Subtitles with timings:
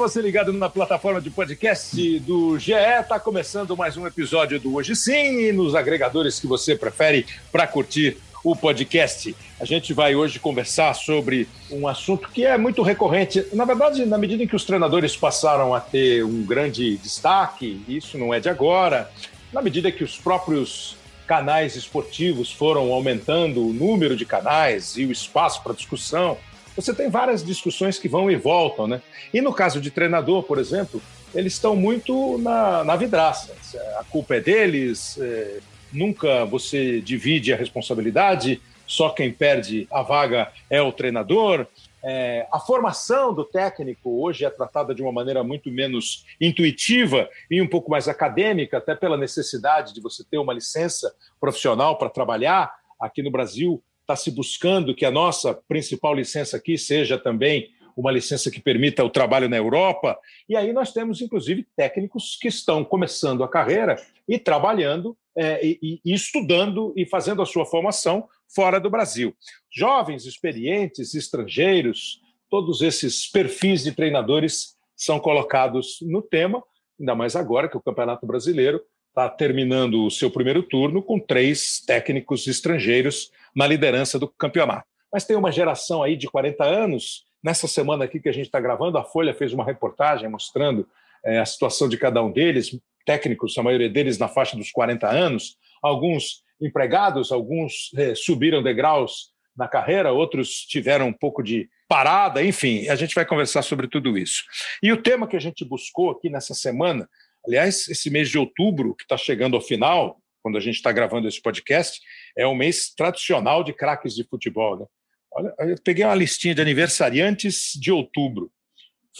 [0.00, 4.96] Você ligado na plataforma de podcast do GE, está começando mais um episódio do Hoje
[4.96, 9.36] Sim e nos agregadores que você prefere para curtir o podcast.
[9.60, 13.46] A gente vai hoje conversar sobre um assunto que é muito recorrente.
[13.52, 18.16] Na verdade, na medida em que os treinadores passaram a ter um grande destaque, isso
[18.16, 19.10] não é de agora,
[19.52, 20.96] na medida que os próprios
[21.26, 26.38] canais esportivos foram aumentando o número de canais e o espaço para discussão,
[26.76, 29.02] você tem várias discussões que vão e voltam, né?
[29.32, 31.00] E no caso de treinador, por exemplo,
[31.34, 33.54] eles estão muito na, na vidraça.
[33.98, 35.60] A culpa é deles, é,
[35.92, 41.66] nunca você divide a responsabilidade, só quem perde a vaga é o treinador.
[42.02, 47.60] É, a formação do técnico hoje é tratada de uma maneira muito menos intuitiva e
[47.60, 52.72] um pouco mais acadêmica, até pela necessidade de você ter uma licença profissional para trabalhar.
[52.98, 58.10] Aqui no Brasil, está se buscando que a nossa principal licença aqui seja também uma
[58.10, 60.18] licença que permita o trabalho na Europa.
[60.48, 63.96] E aí nós temos, inclusive, técnicos que estão começando a carreira
[64.28, 69.34] e trabalhando é, e, e, estudando e fazendo a sua formação fora do Brasil.
[69.70, 76.62] Jovens, experientes, estrangeiros, todos esses perfis de treinadores são colocados no tema,
[76.98, 81.80] ainda mais agora que o Campeonato Brasileiro está terminando o seu primeiro turno com três
[81.80, 84.86] técnicos estrangeiros na liderança do campeonato.
[85.12, 87.24] Mas tem uma geração aí de 40 anos.
[87.42, 90.88] Nessa semana aqui que a gente está gravando, a Folha fez uma reportagem mostrando
[91.24, 95.08] é, a situação de cada um deles, técnicos, a maioria deles na faixa dos 40
[95.08, 102.42] anos, alguns empregados, alguns é, subiram degraus na carreira, outros tiveram um pouco de parada,
[102.42, 104.44] enfim, a gente vai conversar sobre tudo isso.
[104.80, 107.08] E o tema que a gente buscou aqui nessa semana,
[107.46, 111.28] aliás, esse mês de outubro, que está chegando ao final, quando a gente está gravando
[111.28, 112.00] esse podcast,
[112.36, 114.78] é um mês tradicional de craques de futebol.
[114.78, 114.86] Né?
[115.32, 118.50] Olha, eu peguei uma listinha de aniversariantes de outubro: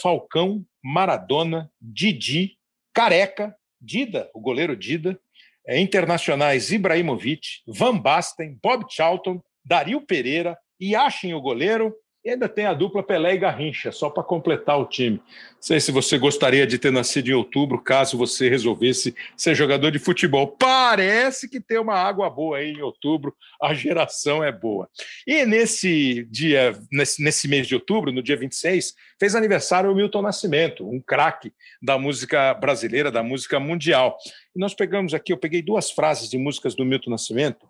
[0.00, 2.56] Falcão, Maradona, Didi,
[2.92, 5.18] Careca, Dida, o goleiro Dida,
[5.66, 12.66] é, internacionais Ibrahimovic, Van Basten, Bob Charlton, Dario Pereira, Yashin, o goleiro, e ainda tem
[12.66, 15.16] a dupla Pelé e Garrincha, só para completar o time.
[15.16, 19.90] Não sei se você gostaria de ter nascido em outubro, caso você resolvesse ser jogador
[19.90, 20.46] de futebol.
[20.46, 24.88] Parece que tem uma água boa aí em outubro, a geração é boa.
[25.26, 30.20] E nesse dia, nesse, nesse mês de outubro, no dia 26, fez aniversário o Milton
[30.20, 34.18] Nascimento, um craque da música brasileira, da música mundial.
[34.54, 37.66] E nós pegamos aqui, eu peguei duas frases de músicas do Milton Nascimento.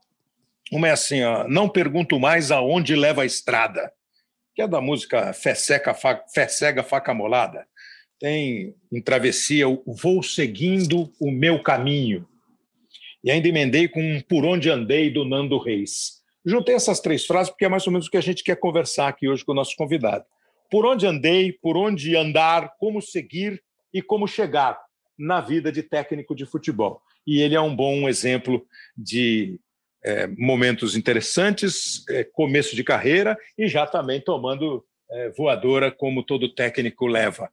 [0.73, 3.93] Uma é assim, ó, não pergunto mais aonde leva a estrada
[4.61, 7.67] que é da música Fé, Seca, Fé Cega, Faca Molada.
[8.19, 12.29] Tem em Travessia o Vou Seguindo o Meu Caminho.
[13.25, 16.21] E ainda emendei com um Por Onde Andei, do Nando Reis.
[16.45, 19.09] Juntei essas três frases porque é mais ou menos o que a gente quer conversar
[19.09, 20.27] aqui hoje com o nosso convidado.
[20.71, 23.63] Por onde andei, por onde andar, como seguir
[23.95, 24.79] e como chegar
[25.19, 27.01] na vida de técnico de futebol.
[27.27, 28.63] E ele é um bom exemplo
[28.95, 29.59] de
[30.03, 36.55] é, momentos interessantes, é, começo de carreira e já também tomando é, voadora, como todo
[36.55, 37.51] técnico leva.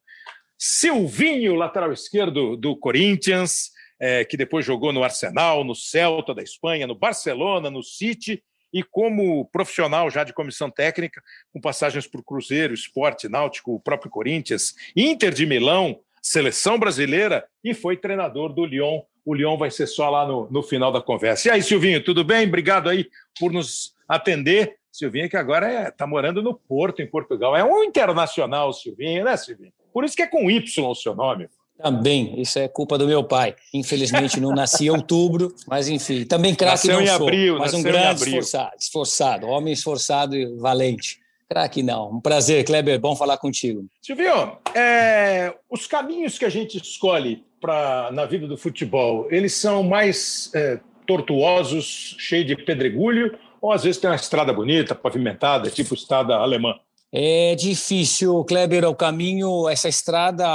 [0.58, 6.88] Silvinho, lateral esquerdo do Corinthians, é, que depois jogou no Arsenal, no Celta da Espanha,
[6.88, 8.44] no Barcelona, no City,
[8.74, 11.22] e como profissional já de comissão técnica,
[11.54, 17.74] com passagens por Cruzeiro, Esporte, Náutico, o próprio Corinthians, Inter de Milão, seleção brasileira, e
[17.74, 21.50] foi treinador do Lyon o Leão vai ser só lá no, no final da conversa.
[21.50, 22.48] E aí, Silvinho, tudo bem?
[22.48, 24.78] Obrigado aí por nos atender.
[24.90, 27.54] Silvinho, que agora está é, tá morando no Porto, em Portugal.
[27.54, 29.74] É um internacional, Silvinho, né, Silvinho?
[29.92, 31.50] Por isso que é com Y o seu nome.
[31.78, 33.54] Também, isso é culpa do meu pai.
[33.74, 37.84] Infelizmente não nasci em outubro, mas enfim, também craque não em sou, abril, mas um
[37.84, 41.20] grande esforçado, esforçado, homem esforçado e valente.
[41.50, 42.12] Craque não.
[42.12, 43.86] Um prazer, Kleber, bom falar contigo.
[44.02, 49.82] Silvio, é, os caminhos que a gente escolhe pra, na vida do futebol, eles são
[49.82, 55.94] mais é, tortuosos, cheios de pedregulho, ou às vezes tem uma estrada bonita, pavimentada, tipo
[55.94, 56.76] estrada alemã?
[57.12, 60.46] É difícil, Kleber, o caminho, essa estrada,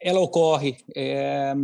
[0.00, 0.76] ela ocorre.
[0.94, 1.54] É,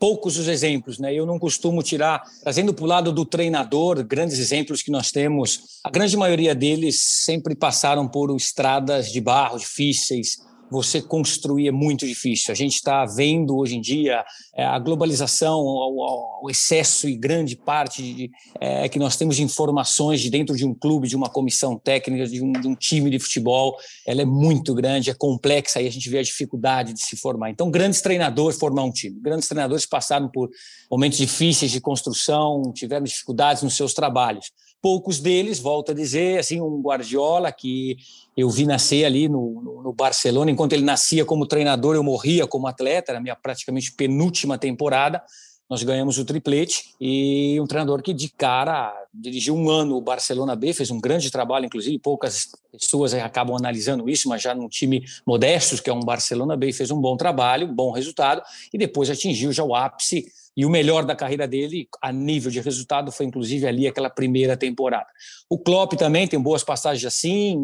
[0.00, 1.14] poucos os exemplos, né?
[1.14, 5.78] Eu não costumo tirar, trazendo para o lado do treinador, grandes exemplos que nós temos.
[5.84, 10.38] A grande maioria deles sempre passaram por estradas de barro difíceis,
[10.70, 12.52] você construir é muito difícil.
[12.52, 14.24] A gente está vendo hoje em dia
[14.54, 18.30] é, a globalização, o, excesso e grande parte de,
[18.60, 22.26] é, que nós temos de informações de dentro de um clube, de uma comissão técnica,
[22.26, 23.76] de um, de um time de futebol,
[24.06, 27.50] ela é muito grande, é complexa e a gente vê a dificuldade de se formar.
[27.50, 29.20] Então, grandes treinadores formar um time.
[29.20, 30.50] Grandes treinadores passaram por
[30.90, 34.50] momentos difíceis de construção, tiveram dificuldades nos seus trabalhos
[34.82, 37.96] poucos deles, volto a dizer, assim, um Guardiola que
[38.36, 42.46] eu vi nascer ali no, no, no, Barcelona, enquanto ele nascia como treinador, eu morria
[42.46, 45.22] como atleta, na minha praticamente penúltima temporada,
[45.70, 50.56] nós ganhamos o triplete e um treinador que de cara dirigiu um ano o Barcelona
[50.56, 55.04] B, fez um grande trabalho, inclusive poucas pessoas acabam analisando isso, mas já num time
[55.24, 58.42] modesto, que é um Barcelona B, fez um bom trabalho, bom resultado
[58.72, 60.26] e depois atingiu já o ápice
[60.60, 64.58] e o melhor da carreira dele, a nível de resultado, foi inclusive ali aquela primeira
[64.58, 65.06] temporada.
[65.48, 67.56] O Klopp também tem boas passagens assim,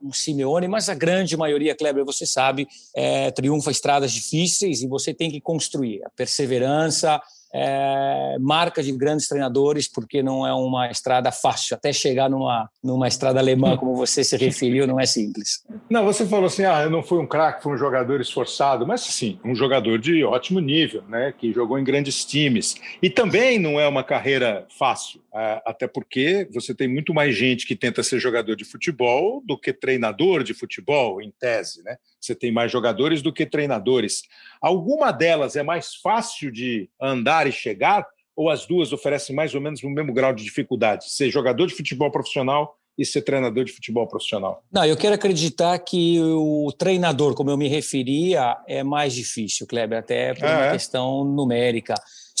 [0.00, 5.12] um Simeone, mas a grande maioria, Kleber, você sabe, é, triunfa estradas difíceis e você
[5.12, 7.20] tem que construir a perseverança,
[7.58, 11.74] é, marca de grandes treinadores, porque não é uma estrada fácil.
[11.74, 15.64] Até chegar numa, numa estrada alemã, como você se referiu, não é simples.
[15.88, 19.00] Não, você falou assim: ah, eu não fui um craque, fui um jogador esforçado, mas
[19.00, 22.74] sim, um jogador de ótimo nível, né, que jogou em grandes times.
[23.02, 27.66] E também não é uma carreira fácil, é, até porque você tem muito mais gente
[27.66, 31.96] que tenta ser jogador de futebol do que treinador de futebol, em tese, né?
[32.26, 34.22] Você tem mais jogadores do que treinadores.
[34.60, 39.60] Alguma delas é mais fácil de andar e chegar, ou as duas oferecem mais ou
[39.60, 41.10] menos o mesmo grau de dificuldade?
[41.10, 44.62] Ser jogador de futebol profissional e ser treinador de futebol profissional?
[44.72, 49.98] Não, eu quero acreditar que o treinador, como eu me referia, é mais difícil, Kleber,
[49.98, 50.72] até por uma é?
[50.72, 51.94] questão numérica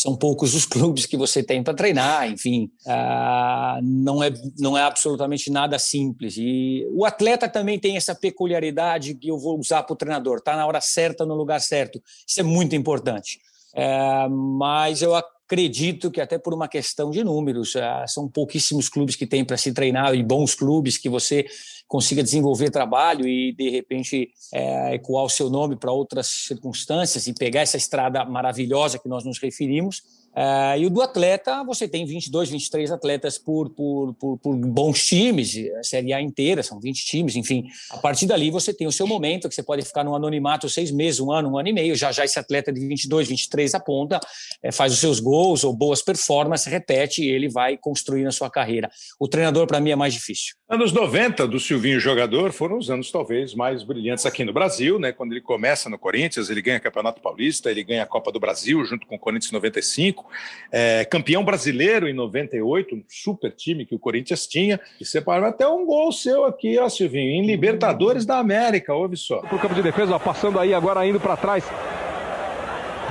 [0.06, 4.82] são poucos os clubes que você tem para treinar, enfim, uh, não, é, não é
[4.82, 6.36] absolutamente nada simples.
[6.38, 10.54] E o atleta também tem essa peculiaridade que eu vou usar para o treinador, está
[10.56, 12.00] na hora certa, no lugar certo.
[12.26, 13.40] Isso é muito importante.
[13.74, 19.16] Uh, mas eu acredito que até por uma questão de números, uh, são pouquíssimos clubes
[19.16, 21.46] que têm para se treinar e bons clubes que você
[21.86, 27.32] consiga desenvolver trabalho e, de repente, é, ecoar o seu nome para outras circunstâncias e
[27.32, 30.02] pegar essa estrada maravilhosa que nós nos referimos
[30.36, 35.02] Uh, e o do atleta, você tem 22, 23 atletas por, por, por, por, bons
[35.02, 37.66] times, a Série A inteira, são 20 times, enfim.
[37.90, 40.90] A partir dali você tem o seu momento, que você pode ficar no anonimato seis
[40.90, 44.20] meses, um ano, um ano e meio, já já esse atleta de 22, 23 aponta,
[44.62, 48.50] é, faz os seus gols ou boas performances, repete e ele vai construindo a sua
[48.50, 48.90] carreira.
[49.18, 50.54] O treinador, para mim, é mais difícil.
[50.68, 55.12] Anos 90 do Silvinho jogador foram os anos talvez mais brilhantes aqui no Brasil, né?
[55.12, 58.84] Quando ele começa no Corinthians, ele ganha Campeonato Paulista, ele ganha a Copa do Brasil
[58.84, 60.25] junto com o Corinthians 95
[60.70, 65.66] é, campeão brasileiro em 98, um super time que o Corinthians tinha, e separou até
[65.66, 69.38] um gol seu aqui, ó, Silvinho, em Libertadores da América, ouve só.
[69.38, 71.64] Pro campo de defesa, ó, passando aí agora indo para trás.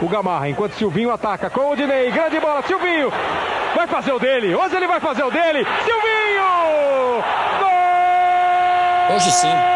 [0.02, 3.10] O Gamarra, enquanto Silvinho ataca com o Dinei, grande bola, Silvinho
[3.76, 7.24] vai fazer o dele, hoje ele vai fazer o dele, Silvinho!
[7.60, 9.16] Gol!
[9.16, 9.75] Hoje sim.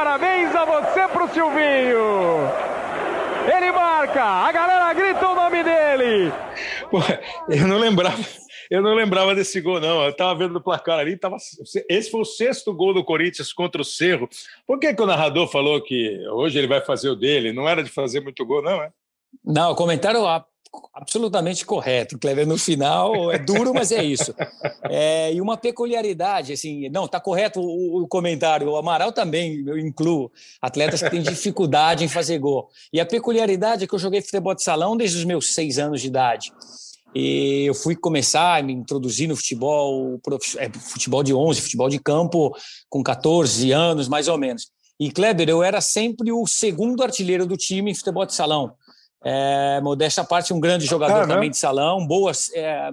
[0.00, 2.48] Parabéns a você pro Silvinho.
[3.54, 6.32] Ele marca, a galera grita o nome dele.
[6.90, 7.00] Pô,
[7.50, 8.24] eu não lembrava.
[8.70, 10.02] Eu não lembrava desse gol, não.
[10.02, 11.36] Eu estava vendo o placar ali, tava...
[11.88, 14.26] esse foi o sexto gol do Corinthians contra o Cerro.
[14.66, 17.52] Por que, que o narrador falou que hoje ele vai fazer o dele?
[17.52, 18.90] Não era de fazer muito gol, não, é?
[19.44, 20.22] Não, o comentário
[20.94, 22.46] absolutamente correto, Clever.
[22.46, 24.34] No final é duro, mas é isso.
[24.82, 28.68] É, e uma peculiaridade, assim, não, está correto o, o, comentário.
[28.68, 32.68] O Amaral também eu incluo atletas que têm dificuldade em fazer gol.
[32.92, 36.00] E a peculiaridade é que eu joguei futebol de salão desde os meus seis anos
[36.00, 36.52] de idade.
[37.14, 40.20] E eu fui começar a me introduzir no futebol,
[40.58, 42.56] é, futebol de 11, futebol de campo,
[42.88, 44.68] com 14 anos, mais ou menos.
[44.98, 48.72] E Kleber, eu era sempre o segundo artilheiro do time em futebol de salão.
[49.22, 52.90] É, modéstia à parte, um grande jogador ah, também de salão, boas é,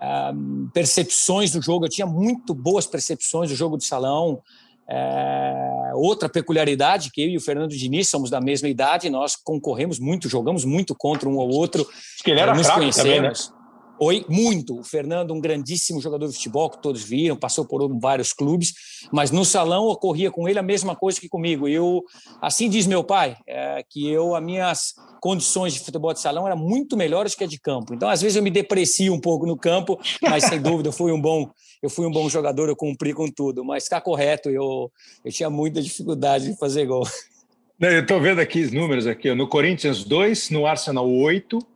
[0.00, 0.32] é,
[0.72, 1.84] percepções do jogo.
[1.84, 4.42] Eu tinha muito boas percepções do jogo de salão.
[4.88, 9.98] É, outra peculiaridade que eu e o Fernando Diniz somos da mesma idade, nós concorremos
[9.98, 11.82] muito, jogamos muito contra um ou outro.
[11.82, 13.46] Acho que ele era nos fraco conhecemos.
[13.48, 13.61] Também, né?
[14.04, 14.80] Oi, muito.
[14.80, 18.74] O Fernando, um grandíssimo jogador de futebol, que todos viram, passou por vários clubes,
[19.12, 21.68] mas no salão ocorria com ele a mesma coisa que comigo.
[21.68, 22.02] Eu,
[22.40, 26.56] assim diz meu pai, é, que eu, as minhas condições de futebol de salão eram
[26.56, 27.94] muito melhores que a de campo.
[27.94, 31.12] Então, às vezes eu me deprecio um pouco no campo, mas sem dúvida eu fui
[31.12, 31.48] um bom,
[31.80, 33.64] eu fui um bom jogador, eu cumpri com tudo.
[33.64, 34.90] Mas está correto, eu,
[35.24, 37.06] eu tinha muita dificuldade de fazer gol.
[37.78, 39.32] Eu estou vendo aqui os números aqui.
[39.32, 41.70] No Corinthians 2, no Arsenal 8,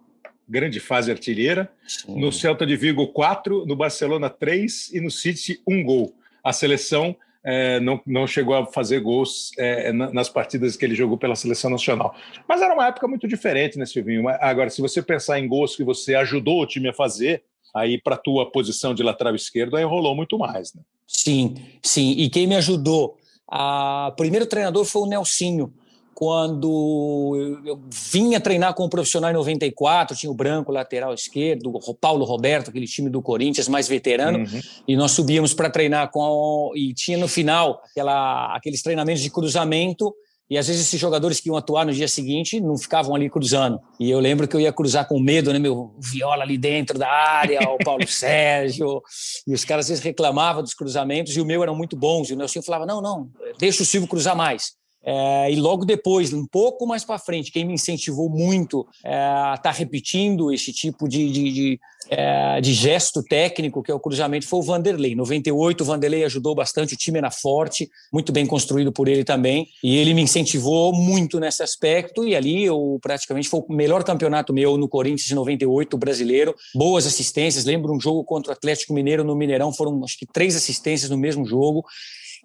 [0.49, 1.71] grande fase artilheira.
[1.87, 2.19] Sim.
[2.19, 6.15] No Celta de Vigo, 4, no Barcelona, 3 e no City, 1 gol.
[6.43, 11.17] A seleção é, não, não chegou a fazer gols é, nas partidas que ele jogou
[11.17, 12.15] pela seleção nacional.
[12.49, 14.29] Mas era uma época muito diferente, né, Silvinho?
[14.41, 18.17] Agora, se você pensar em gols que você ajudou o time a fazer, aí para
[18.17, 20.83] a tua posição de lateral esquerdo, aí rolou muito mais, né?
[21.07, 22.13] Sim, sim.
[22.19, 23.17] E quem me ajudou?
[23.49, 25.73] O primeiro treinador foi o Nelsinho
[26.17, 27.79] quando eu
[28.11, 32.71] vinha treinar com o profissional em 94, tinha o Branco, lateral esquerdo, o Paulo Roberto,
[32.71, 34.61] aquele time do Corinthians, mais veterano, uhum.
[34.89, 36.73] e nós subíamos para treinar com.
[36.75, 40.11] E tinha no final aquela, aqueles treinamentos de cruzamento,
[40.49, 43.79] e às vezes esses jogadores que iam atuar no dia seguinte não ficavam ali cruzando.
[44.01, 45.59] E eu lembro que eu ia cruzar com medo, né?
[45.59, 49.03] Meu viola ali dentro da área, o Paulo Sérgio.
[49.47, 52.31] E os caras às vezes reclamavam dos cruzamentos e o meu eram muito bons.
[52.31, 54.75] E o Nelson falava: não, não, deixa o Silvio cruzar mais.
[55.09, 59.55] É, e logo depois, um pouco mais para frente, quem me incentivou muito é, a
[59.57, 64.01] estar tá repetindo esse tipo de, de, de, é, de, gesto técnico, que é o
[64.01, 65.13] cruzamento, foi o Vanderlei.
[65.13, 69.23] Em 98, o Vanderlei ajudou bastante, o time era forte, muito bem construído por ele
[69.23, 74.03] também, e ele me incentivou muito nesse aspecto, e ali eu praticamente foi o melhor
[74.03, 78.93] campeonato meu no Corinthians de 98, brasileiro, boas assistências, lembro um jogo contra o Atlético
[78.93, 81.85] Mineiro no Mineirão, foram acho que três assistências no mesmo jogo,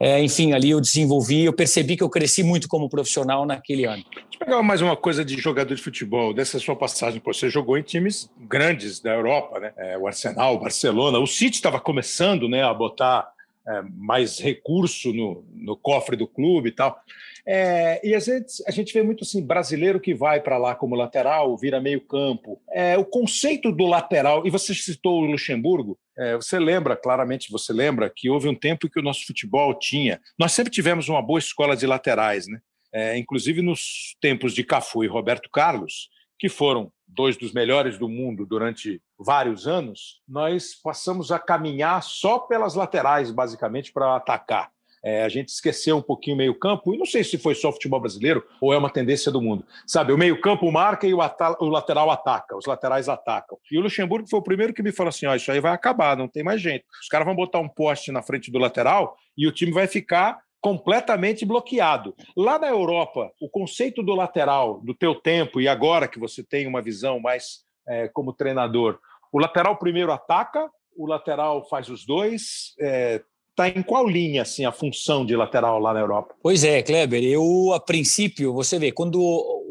[0.04, 4.04] é, enfim, ali eu desenvolvi, eu percebi que eu cresci muito como profissional naquele ano.
[4.12, 7.22] Deixa eu pegar mais uma coisa de jogador de futebol, dessa sua passagem.
[7.24, 9.72] Você jogou em times grandes da Europa, né?
[9.78, 11.20] É, o Arsenal, o Barcelona.
[11.20, 13.32] O City estava começando né, a botar
[13.68, 17.00] é, mais recurso no, no cofre do clube e tal.
[17.46, 20.96] É, e às vezes a gente vê muito assim, brasileiro que vai para lá como
[20.96, 22.62] lateral, vira meio campo.
[22.72, 27.74] É, o conceito do lateral, e você citou o Luxemburgo, é, você lembra, claramente você
[27.74, 30.20] lembra, que houve um tempo que o nosso futebol tinha.
[30.38, 32.60] Nós sempre tivemos uma boa escola de laterais, né?
[32.94, 38.10] É, inclusive nos tempos de Cafu e Roberto Carlos, que foram dois dos melhores do
[38.10, 44.72] mundo durante vários anos, nós passamos a caminhar só pelas laterais, basicamente, para atacar.
[45.04, 48.00] É, a gente esqueceu um pouquinho o meio-campo, e não sei se foi só futebol
[48.00, 49.66] brasileiro ou é uma tendência do mundo.
[49.88, 53.58] Sabe, o meio-campo marca e o, o, lateral ataca, os laterais atacam.
[53.72, 56.16] E o Luxemburgo foi o primeiro que me falou assim: ó, isso aí vai acabar,
[56.16, 56.86] não tem mais jeito.
[57.02, 60.40] Os caras vão botar um poste na frente do lateral e o time vai ficar
[60.62, 62.16] completamente bloqueado.
[62.38, 66.68] Lá na Europa, o conceito do lateral, do teu tempo, e agora que você tem
[66.68, 69.00] uma visão mais é, como treinador,
[69.32, 73.24] o lateral primeiro ataca, o lateral faz os dois, é,
[73.68, 76.36] está em qual linha assim a função de lateral lá na Europa?
[76.42, 77.24] Pois é, Kleber.
[77.24, 79.20] Eu a princípio, você vê, quando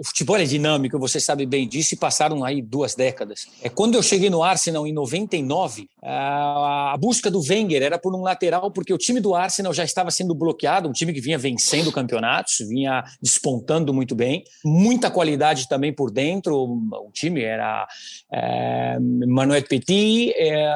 [0.01, 3.47] o futebol é dinâmico, você sabe bem disso, e passaram aí duas décadas.
[3.63, 8.23] É quando eu cheguei no Arsenal em 99, a, busca do Wenger era por um
[8.23, 11.93] lateral, porque o time do Arsenal já estava sendo bloqueado, um time que vinha vencendo
[11.93, 16.57] campeonatos, vinha despontando muito bem, muita qualidade também por dentro.
[16.57, 17.87] O time era
[18.33, 20.73] é, Manuel Petit, é,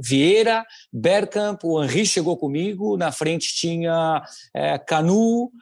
[0.00, 4.22] Vieira, Bergkamp, o Henri chegou comigo, na frente tinha
[4.54, 5.52] é, Canu,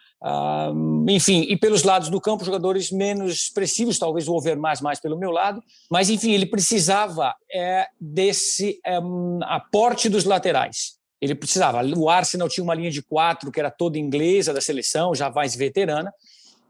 [1.09, 5.31] Enfim, e pelos lados do campo, jogadores menos expressivos, talvez o Overmars mais pelo meu
[5.31, 8.99] lado, mas enfim, ele precisava é, desse é,
[9.43, 10.97] aporte dos laterais.
[11.21, 11.85] Ele precisava.
[11.97, 15.55] O Arsenal tinha uma linha de quatro que era toda inglesa da seleção, já mais
[15.55, 16.13] veterana,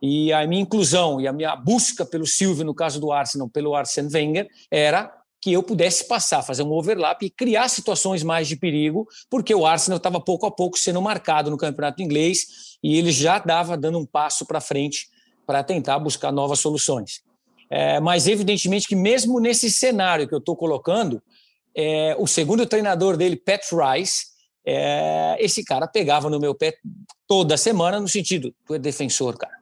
[0.00, 3.74] e a minha inclusão e a minha busca pelo Silvio, no caso do Arsenal, pelo
[3.74, 8.54] Arsene Wenger, era que eu pudesse passar, fazer um overlap e criar situações mais de
[8.54, 13.10] perigo, porque o Arsenal estava pouco a pouco sendo marcado no campeonato inglês e ele
[13.10, 15.08] já dava dando um passo para frente
[15.44, 17.22] para tentar buscar novas soluções.
[17.68, 21.20] É, mas, evidentemente, que mesmo nesse cenário que eu estou colocando,
[21.74, 24.26] é, o segundo treinador dele, Pat Rice,
[24.64, 26.74] é, esse cara pegava no meu pé
[27.26, 29.61] toda semana, no sentido, tu é defensor, cara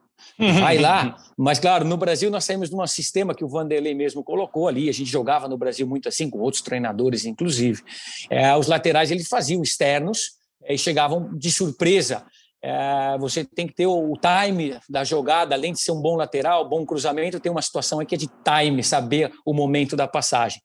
[0.60, 1.16] vai lá.
[1.36, 4.88] Mas, claro, no Brasil nós saímos de um sistema que o Vanderlei mesmo colocou ali.
[4.88, 7.82] A gente jogava no Brasil muito assim, com outros treinadores, inclusive.
[8.28, 10.32] É, os laterais eles faziam externos
[10.68, 12.24] e chegavam de surpresa.
[12.62, 16.68] É, você tem que ter o, time da jogada, além de ser um bom lateral,
[16.68, 20.60] bom cruzamento, tem uma situação aqui é de time, saber o momento da passagem.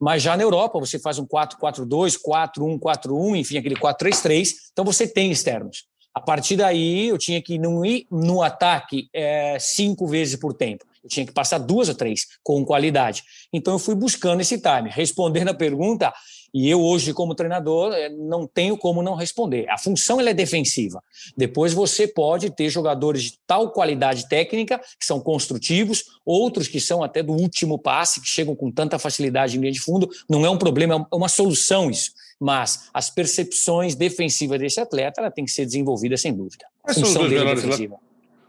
[0.00, 5.06] Mas já na Europa, você faz um 4-4-2, 4-1, 4-1, enfim, aquele 4-3-3, então você
[5.06, 5.84] tem externos.
[6.16, 10.82] A partir daí, eu tinha que não ir no ataque é, cinco vezes por tempo.
[11.04, 13.22] Eu tinha que passar duas ou três com qualidade.
[13.52, 14.88] Então, eu fui buscando esse time.
[14.88, 16.10] Respondendo a pergunta,
[16.54, 19.68] e eu hoje, como treinador, é, não tenho como não responder.
[19.68, 21.04] A função ela é defensiva.
[21.36, 27.02] Depois você pode ter jogadores de tal qualidade técnica, que são construtivos, outros que são
[27.02, 30.08] até do último passe, que chegam com tanta facilidade em linha de fundo.
[30.30, 35.30] Não é um problema, é uma solução isso mas as percepções defensivas desse atleta ela
[35.30, 36.66] tem que ser desenvolvida sem dúvida.
[36.82, 37.64] Quais são os dois, melhores,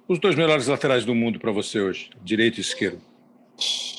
[0.07, 3.01] os dois melhores laterais do mundo para você hoje, direito e esquerdo?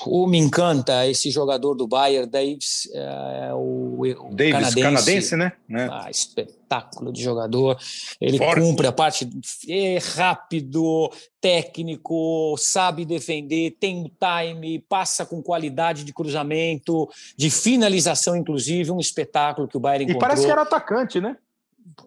[0.07, 5.53] O me encanta esse jogador do Bayern, Davis, é, o, o Davis, canadense, canadense né?
[5.69, 5.89] né?
[5.91, 7.77] Ah, espetáculo de jogador.
[8.21, 8.61] Ele Forte.
[8.61, 9.29] cumpre a parte
[9.69, 11.11] é rápido,
[11.41, 19.01] técnico, sabe defender, tem o time, passa com qualidade de cruzamento, de finalização, inclusive, um
[19.01, 20.21] espetáculo que o Bayern encontrou.
[20.21, 21.37] E parece que era atacante, né?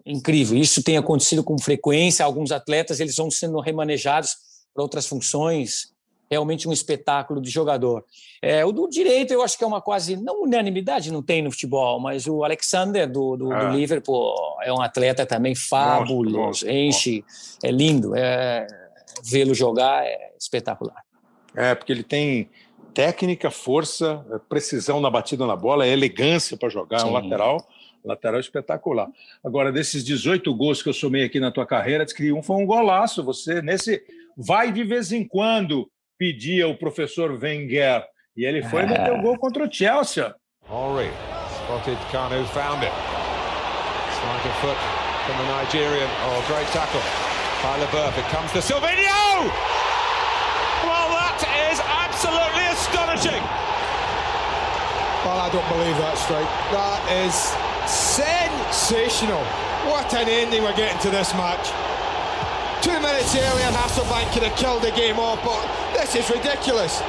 [0.06, 0.58] Incrível.
[0.58, 2.24] Isso tem acontecido com frequência.
[2.24, 4.36] Alguns atletas eles vão sendo remanejados
[4.72, 5.91] para outras funções
[6.32, 8.06] realmente um espetáculo de jogador.
[8.40, 11.50] É, o do direito, eu acho que é uma quase, não unanimidade, não tem no
[11.50, 13.68] futebol, mas o Alexander do, do, do ah.
[13.68, 17.22] Liverpool é um atleta também fabuloso, enche,
[17.62, 18.66] é lindo, é,
[19.22, 21.04] vê-lo jogar é espetacular.
[21.54, 22.48] É, porque ele tem
[22.94, 27.08] técnica, força, é, precisão na batida na bola, elegância para jogar, Sim.
[27.08, 27.58] um lateral
[28.04, 29.08] lateral espetacular.
[29.44, 32.56] Agora, desses 18 gols que eu somei aqui na tua carreira, diz que um foi
[32.56, 33.22] um golaço.
[33.22, 34.02] Você, nesse
[34.36, 35.88] vai de vez em quando
[36.22, 38.04] pedia o professor Wenger.
[38.36, 40.22] E ele foi meteu o gol contra o Chelsea.
[40.70, 41.10] Henry
[41.58, 42.94] spotted Kanu, found it.
[44.14, 44.78] Slight foot
[45.26, 46.08] from the Nigerian.
[46.22, 47.02] Oh, great tackle
[47.60, 48.16] by LeBeuf.
[48.16, 49.50] It comes to Silvino!
[50.86, 53.42] Well, that is absolutely astonishing.
[55.26, 56.46] Well, I don't believe that strike.
[56.70, 57.34] That is
[57.90, 59.42] sensational.
[59.90, 61.66] What an ending we're getting to this match.
[62.82, 65.62] Two minutes earlier, Hasselbank could have killed the game off, but
[65.94, 67.00] this is ridiculous.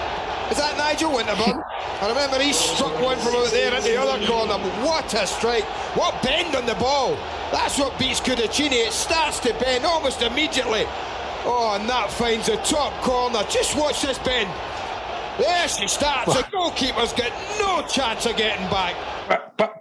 [0.51, 1.65] Is that Nigel Winterburn?
[2.01, 4.53] I remember he struck one from out there in the other corner.
[4.85, 5.63] What a strike.
[5.97, 7.15] What bend on the ball.
[7.51, 8.85] That's what beats Cudicini.
[8.85, 10.85] It starts to bend almost immediately.
[11.45, 13.41] Oh, and that finds the top corner.
[13.49, 14.49] Just watch this bend.
[15.39, 16.35] There she starts.
[16.35, 18.93] The goalkeeper's got no chance of getting back.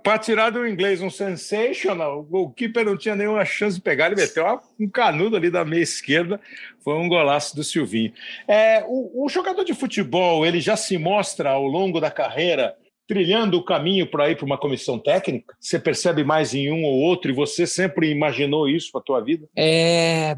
[0.03, 4.21] Para tirar do inglês um sensational, o goalkeeper não tinha nenhuma chance de pegar, ele
[4.21, 4.45] meteu
[4.79, 6.41] um canudo ali da meia esquerda,
[6.83, 8.13] foi um golaço do Silvinho.
[8.47, 12.75] É, o, o jogador de futebol, ele já se mostra ao longo da carreira
[13.07, 15.55] trilhando o caminho para ir para uma comissão técnica?
[15.61, 19.21] Você percebe mais em um ou outro e você sempre imaginou isso para a tua
[19.21, 19.47] vida?
[19.57, 20.35] É,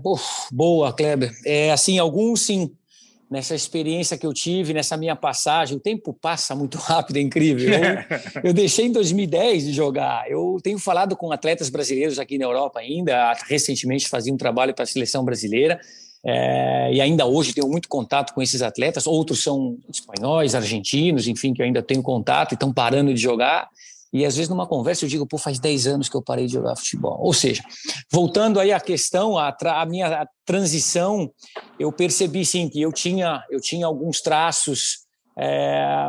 [0.50, 1.30] boa, Kleber.
[1.46, 2.72] É, assim, alguns sim,
[3.30, 5.76] nessa experiência que eu tive, nessa minha passagem.
[5.76, 7.72] O tempo passa muito rápido, é incrível.
[7.72, 10.30] Eu, eu, deixei em 2010 de jogar.
[10.30, 13.32] Eu tenho falado com atletas brasileiros aqui na Europa ainda.
[13.48, 15.80] Recentemente fazia um trabalho para a seleção brasileira.
[16.26, 19.06] É, e ainda hoje tenho muito contato com esses atletas.
[19.06, 23.68] Outros são espanhóis, argentinos, enfim, que eu ainda tenho contato e estão parando de jogar.
[24.14, 26.52] E às vezes numa conversa eu digo, pô, faz 10 anos que eu parei de
[26.52, 27.18] jogar futebol.
[27.20, 27.64] Ou seja,
[28.12, 31.28] voltando aí à questão, a, a minha transição,
[31.80, 34.98] eu percebi sim que eu tinha, eu tinha alguns traços
[35.36, 36.08] é,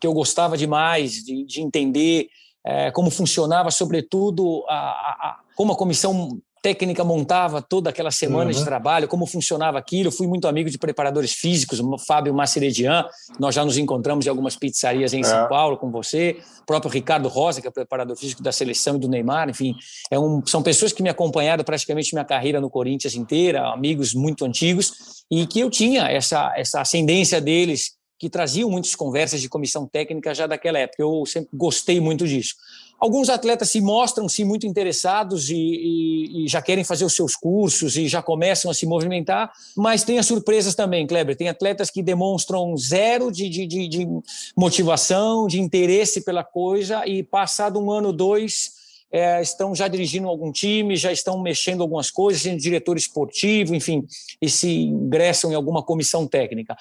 [0.00, 2.28] que eu gostava demais de, de entender
[2.64, 8.56] é, como funcionava, sobretudo, a, a, como a comissão técnica montava toda aquela semana uhum.
[8.56, 10.08] de trabalho, como funcionava aquilo.
[10.08, 13.04] Eu fui muito amigo de preparadores físicos, o Fábio Maceredian,
[13.38, 15.24] nós já nos encontramos em algumas pizzarias em é.
[15.24, 19.00] São Paulo com você, o próprio Ricardo Rosa, que é preparador físico da seleção e
[19.00, 19.74] do Neymar, enfim,
[20.08, 24.44] é um, são pessoas que me acompanharam praticamente minha carreira no Corinthians inteira, amigos muito
[24.44, 29.84] antigos, e que eu tinha essa, essa ascendência deles que traziam muitas conversas de comissão
[29.84, 31.02] técnica já daquela época.
[31.02, 32.54] Eu sempre gostei muito disso.
[33.02, 37.96] Alguns atletas se mostram-se muito interessados e, e, e, já querem fazer os seus cursos
[37.96, 41.34] e já começam a se movimentar, mas tem as surpresas também, Kleber.
[41.34, 44.08] Tem atletas que demonstram zero de, de, de
[44.56, 48.81] motivação, de interesse pela coisa e passado um ano, dois,
[49.12, 54.06] é, estão já dirigindo algum time, já estão mexendo algumas coisas, sendo diretor esportivo, enfim,
[54.40, 56.74] e se ingressam em alguma comissão técnica.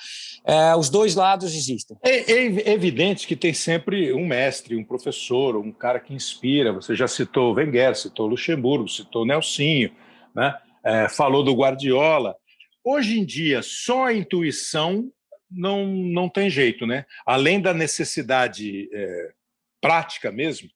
[0.45, 1.97] É, os dois lados existem.
[2.01, 6.71] É, é, evidente que tem sempre um mestre, um professor, um cara que inspira.
[6.71, 9.91] Você já citou o Wenger, citou o Luxemburgo, citou o Nelsinho,
[10.33, 10.55] né?
[10.83, 12.35] É, falou do Guardiola.
[12.83, 15.11] Hoje em dia, só a intuição
[15.51, 17.05] não, não tem jeito, né?
[17.25, 19.31] Além da necessidade é,
[19.81, 20.69] prática mesmo,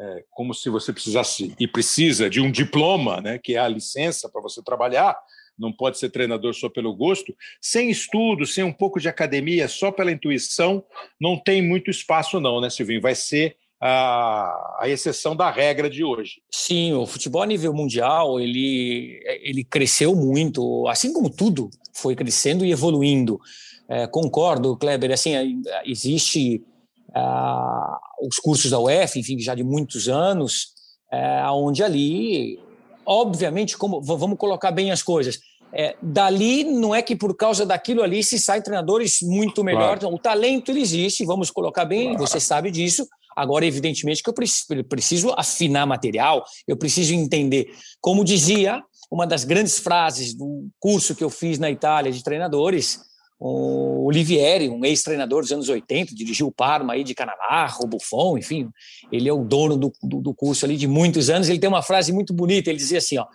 [0.00, 4.30] é, como se você precisasse e precisa de um diploma, né, que é a licença
[4.30, 5.14] para você trabalhar,
[5.58, 9.92] não pode ser treinador só pelo gosto, sem estudo, sem um pouco de academia, só
[9.92, 10.82] pela intuição,
[11.20, 13.02] não tem muito espaço não, né, Silvinho?
[13.02, 16.42] Vai ser a, a exceção da regra de hoje.
[16.50, 22.64] Sim, o futebol a nível mundial, ele, ele cresceu muito, assim como tudo foi crescendo
[22.64, 23.38] e evoluindo.
[23.86, 26.62] É, concordo, Kleber, assim, existe
[27.14, 30.68] ah, os cursos da UF, enfim, já de muitos anos,
[31.12, 32.58] é, onde ali,
[33.04, 35.38] obviamente, como vamos colocar bem as coisas,
[35.72, 40.00] é, dali não é que por causa daquilo ali se saem treinadores muito melhores.
[40.00, 40.14] Claro.
[40.14, 42.26] o talento ele existe, vamos colocar bem, claro.
[42.26, 43.06] você sabe disso.
[43.36, 44.34] Agora, evidentemente, que eu
[44.84, 47.70] preciso afinar material, eu preciso entender.
[48.00, 53.00] Como dizia uma das grandes frases do curso que eu fiz na Itália de treinadores,
[53.42, 58.68] o Olivieri, um ex-treinador dos anos 80, dirigiu o Parma aí de Canavarro, Buffon, enfim,
[59.10, 61.48] ele é o dono do, do, do, curso ali de muitos anos.
[61.48, 62.68] Ele tem uma frase muito bonita.
[62.68, 63.26] Ele dizia assim, ó,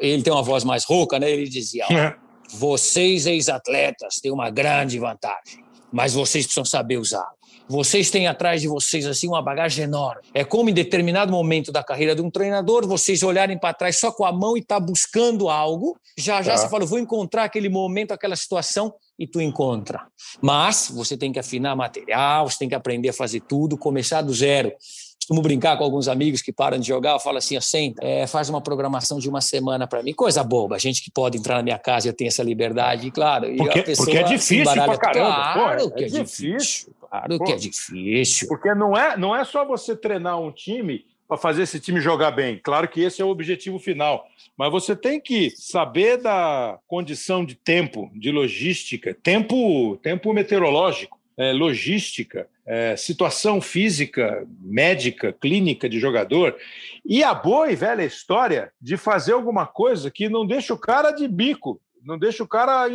[0.00, 1.30] ele tem uma voz mais rouca, né?
[1.30, 2.12] Ele dizia, ó,
[2.52, 7.32] vocês ex-atletas têm uma grande vantagem, mas vocês precisam saber usá-la.
[7.66, 10.20] Vocês têm atrás de vocês assim uma bagagem enorme.
[10.34, 14.12] É como em determinado momento da carreira de um treinador, vocês olharem para trás só
[14.12, 15.96] com a mão e tá buscando algo.
[16.18, 16.58] Já já tá.
[16.58, 20.06] você fala, vou encontrar aquele momento, aquela situação e tu encontra.
[20.40, 24.32] Mas você tem que afinar material, você tem que aprender a fazer tudo, começar do
[24.32, 24.72] zero.
[25.18, 28.50] Costumo brincar com alguns amigos que param de jogar, eu falo assim, senta, é, faz
[28.50, 30.12] uma programação de uma semana para mim.
[30.12, 33.46] Coisa boba, gente que pode entrar na minha casa e eu tenho essa liberdade, claro.
[33.56, 35.52] Porque, porque é difícil pra caramba.
[35.54, 36.56] Claro Pô, que é, é difícil.
[36.58, 36.94] difícil.
[37.00, 38.48] Claro Pô, que é difícil.
[38.48, 42.30] Porque não é, não é só você treinar um time para fazer esse time jogar
[42.30, 42.60] bem.
[42.62, 47.54] Claro que esse é o objetivo final, mas você tem que saber da condição de
[47.54, 56.56] tempo, de logística, tempo, tempo meteorológico, é, logística, é, situação física, médica, clínica de jogador
[57.04, 61.10] e a boa e velha história de fazer alguma coisa que não deixa o cara
[61.10, 62.86] de bico, não deixa o cara.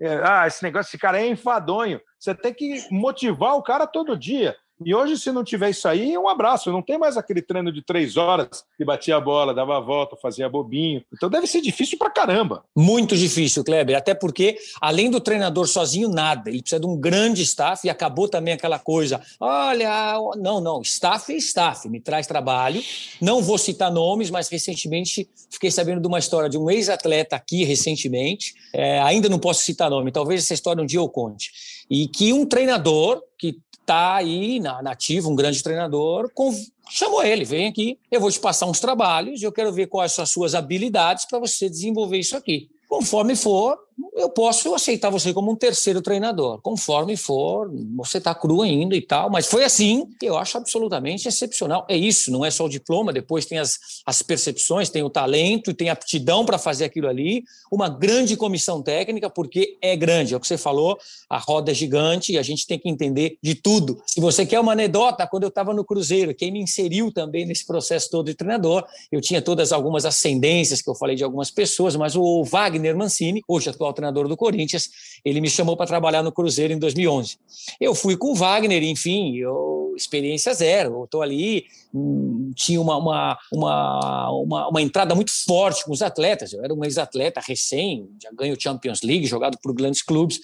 [0.00, 2.00] É, ah, esse negócio, esse cara é enfadonho.
[2.18, 4.56] Você tem que motivar o cara todo dia.
[4.84, 6.70] E hoje, se não tiver isso aí, um abraço.
[6.70, 10.16] Não tem mais aquele treino de três horas que batia a bola, dava a volta,
[10.16, 11.02] fazia bobinho.
[11.12, 12.62] Então deve ser difícil pra caramba.
[12.76, 13.96] Muito difícil, Kleber.
[13.96, 16.50] Até porque, além do treinador sozinho, nada.
[16.50, 19.20] Ele precisa de um grande staff e acabou também aquela coisa.
[19.40, 20.82] Olha, não, não.
[20.82, 22.82] Staff é staff, me traz trabalho.
[23.20, 27.64] Não vou citar nomes, mas recentemente fiquei sabendo de uma história de um ex-atleta aqui
[27.64, 28.54] recentemente.
[28.74, 31.50] É, ainda não posso citar nome, talvez essa história um dia eu conte.
[31.88, 36.52] E que um treinador que está aí na, nativa, um grande treinador, com,
[36.90, 40.24] chamou ele, vem aqui, eu vou te passar uns trabalhos, eu quero ver quais são
[40.24, 42.68] as suas habilidades para você desenvolver isso aqui.
[42.88, 43.78] Conforme for,
[44.14, 46.60] eu posso aceitar você como um terceiro treinador.
[46.60, 49.30] Conforme for, você está cru ainda e tal.
[49.30, 51.86] Mas foi assim eu acho absolutamente excepcional.
[51.88, 55.74] É isso, não é só o diploma, depois tem as, as percepções, tem o talento,
[55.74, 57.44] tem a aptidão para fazer aquilo ali.
[57.70, 60.34] Uma grande comissão técnica, porque é grande.
[60.34, 63.38] É o que você falou, a roda é gigante e a gente tem que entender
[63.42, 64.02] de tudo.
[64.06, 67.66] Se você quer uma anedota, quando eu estava no Cruzeiro, quem me inseriu também nesse
[67.66, 71.96] processo todo de treinador, eu tinha todas algumas ascendências que eu falei de algumas pessoas,
[71.96, 74.88] mas o Wagner Mancini, hoje atual treinador do Corinthians,
[75.24, 77.38] ele me chamou para trabalhar no Cruzeiro em 2011.
[77.80, 80.94] Eu fui com o Wagner, enfim, eu, experiência zero.
[80.94, 86.02] Eu estou ali, hum, tinha uma, uma, uma, uma, uma entrada muito forte com os
[86.02, 86.52] atletas.
[86.52, 90.38] Eu era um ex-atleta recém, já ganho Champions League, jogado por grandes clubes.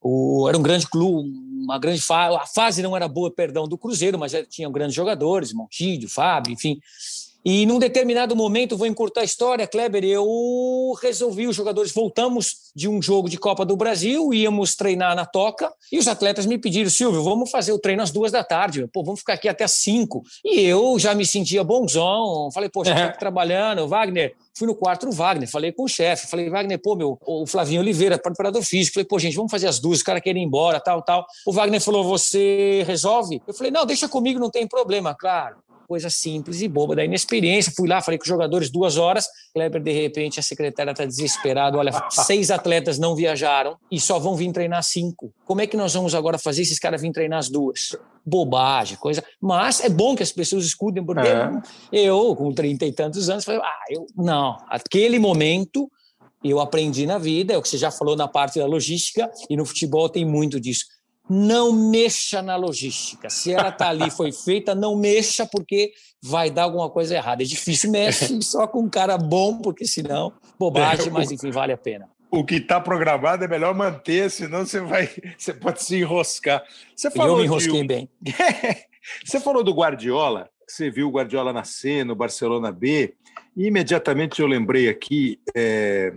[0.00, 1.30] O, era um grande clube,
[1.62, 2.36] uma grande fase.
[2.36, 6.78] A fase não era boa, perdão, do Cruzeiro, mas tinham grandes jogadores, Montídio, Fábio, enfim.
[7.48, 10.26] E num determinado momento, vou encurtar a história, Kleber, eu
[11.00, 15.72] resolvi, os jogadores voltamos de um jogo de Copa do Brasil, íamos treinar na toca,
[15.92, 19.04] e os atletas me pediram, Silvio, vamos fazer o treino às duas da tarde, pô,
[19.04, 20.24] vamos ficar aqui até às cinco.
[20.44, 25.06] E eu já me sentia bonzão, falei, poxa, estou aqui trabalhando, Wagner, fui no quarto
[25.06, 28.94] do Wagner, falei com o chefe, falei, Wagner, pô, meu, o Flavinho Oliveira, preparador físico,
[28.94, 31.24] falei, pô, gente, vamos fazer as duas, o cara quer ir embora, tal, tal.
[31.46, 33.40] O Wagner falou, você resolve?
[33.46, 37.72] Eu falei, não, deixa comigo, não tem problema, claro coisa simples e boba da inexperiência.
[37.74, 39.26] Fui lá, falei com os jogadores duas horas.
[39.54, 41.78] Kleber, de repente, a secretária está desesperada.
[41.78, 45.32] Olha, seis atletas não viajaram e só vão vir treinar cinco.
[45.44, 47.96] Como é que nós vamos agora fazer esses caras virem treinar as duas?
[48.24, 49.24] Bobagem, coisa.
[49.40, 51.50] Mas é bom que as pessoas escutem, porque é.
[51.92, 54.06] eu, com trinta e tantos anos, falei, ah, eu.
[54.16, 55.90] Não, aquele momento
[56.44, 59.56] eu aprendi na vida, é o que você já falou na parte da logística, e
[59.56, 60.84] no futebol tem muito disso
[61.28, 63.28] não mexa na logística.
[63.28, 67.42] Se ela está ali, foi feita, não mexa, porque vai dar alguma coisa errada.
[67.42, 71.76] É difícil, mexe só com um cara bom, porque senão, bobagem, mas enfim, vale a
[71.76, 72.08] pena.
[72.30, 76.62] O que está programado é melhor manter, senão você vai, você pode se enroscar.
[76.94, 77.86] Você falou Eu me enrosquei de...
[77.86, 78.10] bem.
[79.24, 83.14] você falou do Guardiola, você viu o Guardiola nascer no Barcelona B,
[83.56, 86.12] e imediatamente eu lembrei aqui é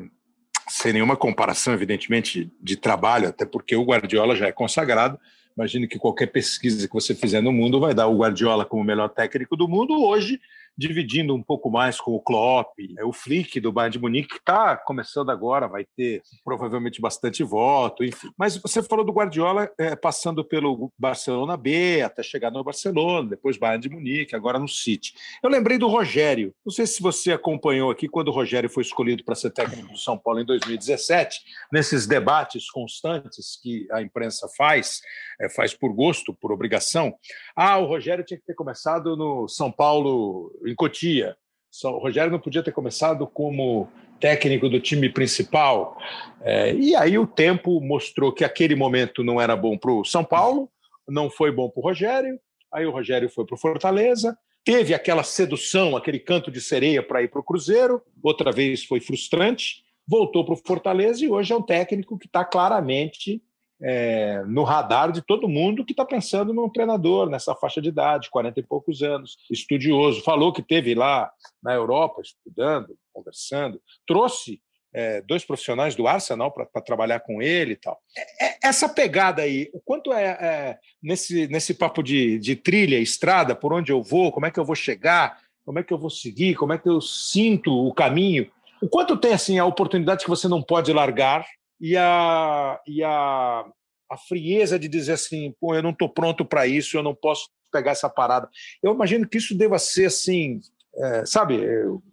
[0.70, 5.20] sem nenhuma comparação, evidentemente, de trabalho, até porque o Guardiola já é consagrado.
[5.58, 8.86] Imagino que qualquer pesquisa que você fizer no mundo vai dar o Guardiola como o
[8.86, 10.02] melhor técnico do mundo.
[10.02, 10.40] Hoje,
[10.78, 14.38] dividindo um pouco mais com o Klopp, é o Flick do Bayern de Munique, que
[14.38, 18.30] está começando agora, vai ter provavelmente bastante voto, enfim.
[18.38, 23.58] Mas você falou do Guardiola é, passando pelo Barcelona B, até chegar no Barcelona, depois
[23.58, 25.14] Bayern de Munique, agora no City.
[25.44, 26.54] Eu lembrei do Rogério.
[26.66, 29.98] Não sei se você acompanhou aqui quando o Rogério foi escolhido para ser técnico do
[29.98, 35.02] São Paulo em 2017, nesses debates constantes que a imprensa faz,
[35.40, 37.16] é, faz por gosto, por obrigação.
[37.56, 41.36] Ah, o Rogério tinha que ter começado no São Paulo em Cotia.
[41.70, 43.88] Só, o Rogério não podia ter começado como
[44.20, 45.98] técnico do time principal.
[46.42, 50.24] É, e aí o tempo mostrou que aquele momento não era bom para o São
[50.24, 50.70] Paulo,
[51.08, 52.40] não foi bom para o Rogério.
[52.72, 57.24] Aí o Rogério foi para o Fortaleza, teve aquela sedução, aquele canto de sereia para
[57.24, 61.56] ir para o Cruzeiro, outra vez foi frustrante, voltou para o Fortaleza e hoje é
[61.56, 63.42] um técnico que está claramente
[63.82, 68.30] é, no radar de todo mundo que está pensando num treinador nessa faixa de idade,
[68.30, 70.22] 40 e poucos anos, estudioso.
[70.22, 71.32] Falou que teve lá
[71.64, 74.62] na Europa estudando, conversando, trouxe
[74.94, 78.00] é, dois profissionais do Arsenal para trabalhar com ele e tal.
[78.18, 82.98] É, é, essa pegada aí, o quanto é, é, nesse, nesse papo de, de trilha,
[82.98, 86.00] estrada, por onde eu vou, como é que eu vou chegar, como é que eu
[86.00, 88.50] vou seguir, como é que eu sinto o caminho,
[88.82, 91.46] o quanto tem assim a oportunidade que você não pode largar
[91.80, 93.66] e a, e a,
[94.12, 97.50] a frieza de dizer assim, pô, eu não estou pronto para isso, eu não posso
[97.72, 98.50] pegar essa parada.
[98.82, 100.60] Eu imagino que isso deva ser assim,
[100.96, 101.62] é, sabe,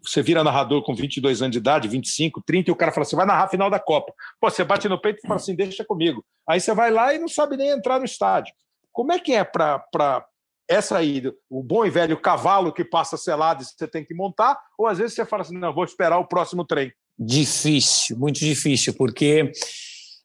[0.03, 3.17] você vira narrador com 22 anos de idade, 25, 30, e o cara fala assim,
[3.17, 4.13] vai narrar a final da Copa.
[4.41, 6.25] Pô, você bate no peito e fala assim, deixa comigo.
[6.49, 8.55] Aí você vai lá e não sabe nem entrar no estádio.
[8.93, 10.27] Como é que é para
[10.69, 14.59] essa aí, o bom e velho cavalo que passa selado e você tem que montar,
[14.77, 16.93] ou às vezes você fala assim, não, vou esperar o próximo trem?
[17.19, 19.51] Difícil, muito difícil, porque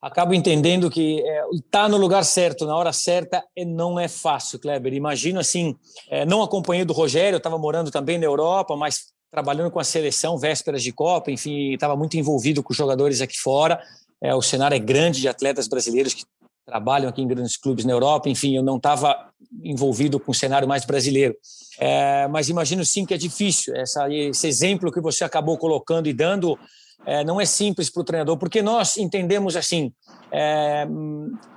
[0.02, 1.44] acabo entendendo que estar é,
[1.84, 4.94] tá no lugar certo, na hora certa, é, não é fácil, Kleber.
[4.94, 5.76] Imagino assim,
[6.10, 10.38] é, não acompanhei do Rogério, estava morando também na Europa, mas trabalhando com a seleção,
[10.38, 13.82] vésperas de Copa, enfim, estava muito envolvido com jogadores aqui fora.
[14.22, 16.26] É, o cenário é grande de atletas brasileiros que
[16.66, 19.32] trabalham aqui em grandes clubes na Europa, enfim, eu não estava
[19.64, 21.36] envolvido com o cenário mais brasileiro.
[21.80, 23.76] É, mas imagino sim que é difícil.
[23.76, 26.58] Essa, esse exemplo que você acabou colocando e dando
[27.06, 29.92] é, não é simples para o treinador, porque nós entendemos assim,
[30.32, 30.86] é,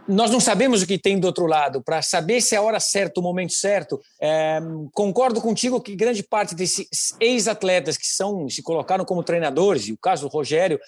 [0.08, 1.82] nós não sabemos o que tem do outro lado.
[1.82, 4.60] Para saber se é a hora certa, o momento certo, é,
[4.92, 6.86] concordo contigo que grande parte desses
[7.20, 10.78] ex-atletas que são se colocaram como treinadores, e o caso do Rogério,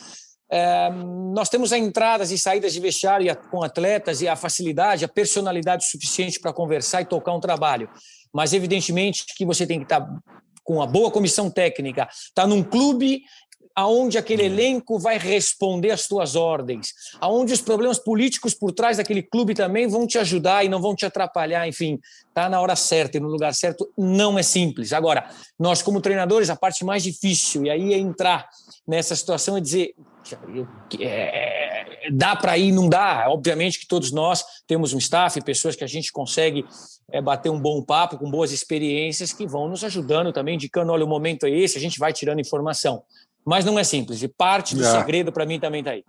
[0.50, 0.90] é,
[1.34, 5.88] nós temos as entradas e saídas de vestiário com atletas e a facilidade, a personalidade
[5.88, 7.88] suficiente para conversar e tocar um trabalho.
[8.32, 10.18] Mas, evidentemente, que você tem que estar tá
[10.66, 13.22] com uma boa comissão técnica, está num clube
[13.76, 14.54] aonde aquele uhum.
[14.54, 19.86] elenco vai responder às tuas ordens, aonde os problemas políticos por trás daquele clube também
[19.86, 22.00] vão te ajudar e não vão te atrapalhar, enfim,
[22.32, 24.94] tá na hora certa e no lugar certo não é simples.
[24.94, 28.48] Agora, nós como treinadores, a parte mais difícil e aí é entrar
[28.88, 29.94] nessa situação e dizer
[31.00, 33.26] é, dá para ir, não dá.
[33.28, 36.64] Obviamente que todos nós temos um staff, pessoas que a gente consegue
[37.12, 41.04] é, bater um bom papo com boas experiências que vão nos ajudando também, indicando, olha,
[41.04, 43.04] o momento é esse, a gente vai tirando informação
[43.46, 44.24] mas não é simples.
[44.24, 44.90] E parte do é.
[44.90, 46.04] segredo para mim também está aí.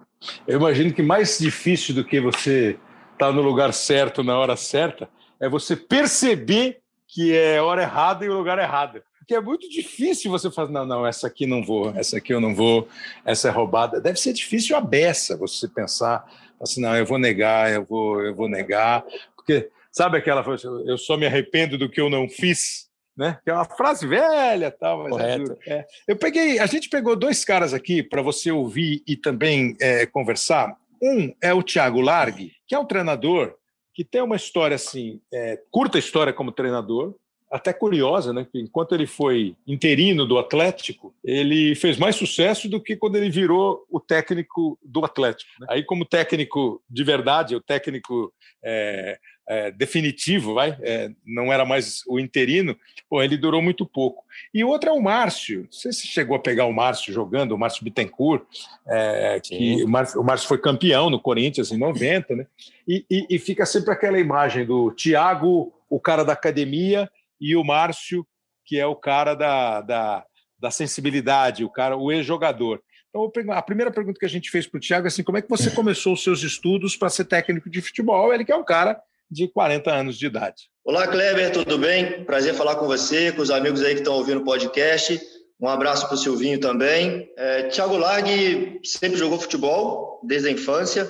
[0.47, 2.79] Eu imagino que mais difícil do que você
[3.13, 5.07] estar tá no lugar certo na hora certa
[5.39, 9.03] é você perceber que é hora errada e o lugar errado.
[9.19, 12.41] Porque é muito difícil você fazer, não, não, essa aqui não vou, essa aqui eu
[12.41, 12.87] não vou,
[13.23, 14.01] essa é roubada.
[14.01, 16.25] Deve ser difícil a beça você pensar
[16.59, 19.03] assim, não, eu vou negar, eu vou, eu vou negar.
[19.35, 20.43] Porque, sabe aquela
[20.85, 22.86] eu só me arrependo do que eu não fiz?
[23.17, 23.39] Né?
[23.43, 25.03] Que é uma frase velha, tal.
[25.03, 25.57] Mas Correto.
[25.65, 30.05] É, eu peguei, a gente pegou dois caras aqui para você ouvir e também é,
[30.05, 30.77] conversar.
[31.01, 33.55] Um é o Thiago Largue, que é um treinador
[33.93, 37.15] que tem uma história assim, é, curta história como treinador,
[37.51, 38.45] até curiosa, né?
[38.49, 43.29] Que enquanto ele foi interino do Atlético, ele fez mais sucesso do que quando ele
[43.29, 45.49] virou o técnico do Atlético.
[45.59, 45.67] Né?
[45.69, 48.33] Aí, como técnico de verdade, o técnico
[48.63, 52.77] é, é, definitivo, vai, é, não era mais o interino,
[53.09, 54.25] pô, ele durou muito pouco.
[54.53, 55.61] E outro é o Márcio.
[55.61, 58.43] Não sei se chegou a pegar o Márcio jogando, o Márcio Bittencourt,
[58.85, 62.47] é, que o Márcio, o Márcio, foi campeão no Corinthians em 90, né?
[62.85, 67.63] E, e, e fica sempre aquela imagem do Thiago, o cara da academia, e o
[67.63, 68.25] Márcio,
[68.65, 70.25] que é o cara da, da,
[70.59, 72.81] da sensibilidade, o cara, o ex-jogador.
[73.09, 75.41] Então, a primeira pergunta que a gente fez para o Thiago é assim: como é
[75.41, 78.33] que você começou os seus estudos para ser técnico de futebol?
[78.33, 80.69] Ele que é um cara de 40 anos de idade.
[80.83, 82.23] Olá, Kleber, tudo bem?
[82.23, 85.19] Prazer falar com você, com os amigos aí que estão ouvindo o podcast.
[85.59, 87.29] Um abraço para o Silvinho também.
[87.35, 91.09] É, Thiago Largue sempre jogou futebol desde a infância,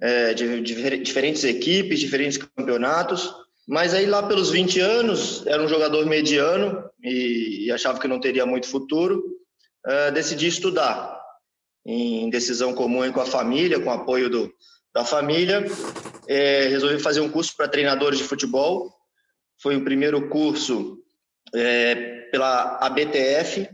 [0.00, 3.32] é, de, de, diferentes equipes, diferentes campeonatos.
[3.68, 8.46] Mas aí lá pelos 20 anos, era um jogador mediano e, achava que não teria
[8.46, 9.22] muito futuro.
[9.86, 11.20] Uh, decidi estudar
[11.84, 14.50] em decisão comum com a família, com apoio do,
[14.94, 15.66] da família.
[16.26, 18.90] É, resolvi fazer um curso para treinadores de futebol.
[19.60, 20.98] Foi o primeiro curso
[21.54, 23.68] é, pela ABTF,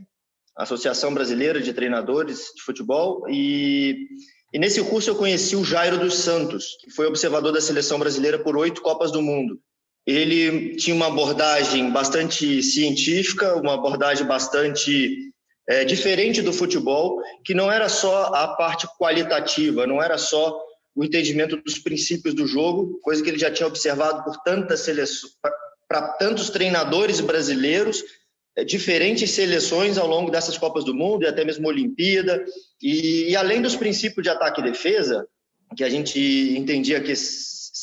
[0.57, 4.07] Associação Brasileira de Treinadores de Futebol, e,
[4.53, 8.39] e nesse curso eu conheci o Jairo dos Santos, que foi observador da seleção brasileira
[8.39, 9.59] por oito Copas do Mundo.
[10.05, 15.31] Ele tinha uma abordagem bastante científica, uma abordagem bastante
[15.67, 20.61] é, diferente do futebol, que não era só a parte qualitativa, não era só
[20.95, 25.33] o entendimento dos princípios do jogo, coisa que ele já tinha observado por tantas seleções,
[25.87, 28.03] para tantos treinadores brasileiros,
[28.55, 32.45] é, diferentes seleções ao longo dessas Copas do Mundo e até mesmo Olimpíada.
[32.81, 35.27] E, e além dos princípios de ataque e defesa,
[35.75, 36.19] que a gente
[36.57, 37.11] entendia que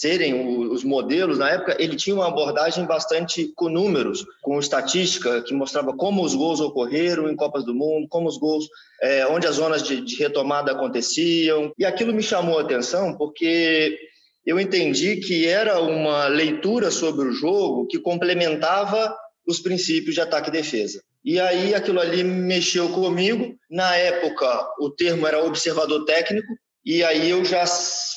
[0.02, 5.54] serem os modelos na época, ele tinha uma abordagem bastante com números, com estatística, que
[5.54, 8.66] mostrava como os gols ocorreram em Copas do Mundo, como os gols,
[9.00, 11.72] é, onde as zonas de, de retomada aconteciam.
[11.78, 13.96] E aquilo me chamou a atenção porque
[14.44, 20.48] eu entendi que era uma leitura sobre o jogo que complementava os princípios de ataque
[20.48, 21.00] e defesa.
[21.24, 23.54] E aí aquilo ali mexeu comigo.
[23.70, 26.52] Na época, o termo era observador técnico,
[26.84, 27.64] e aí eu já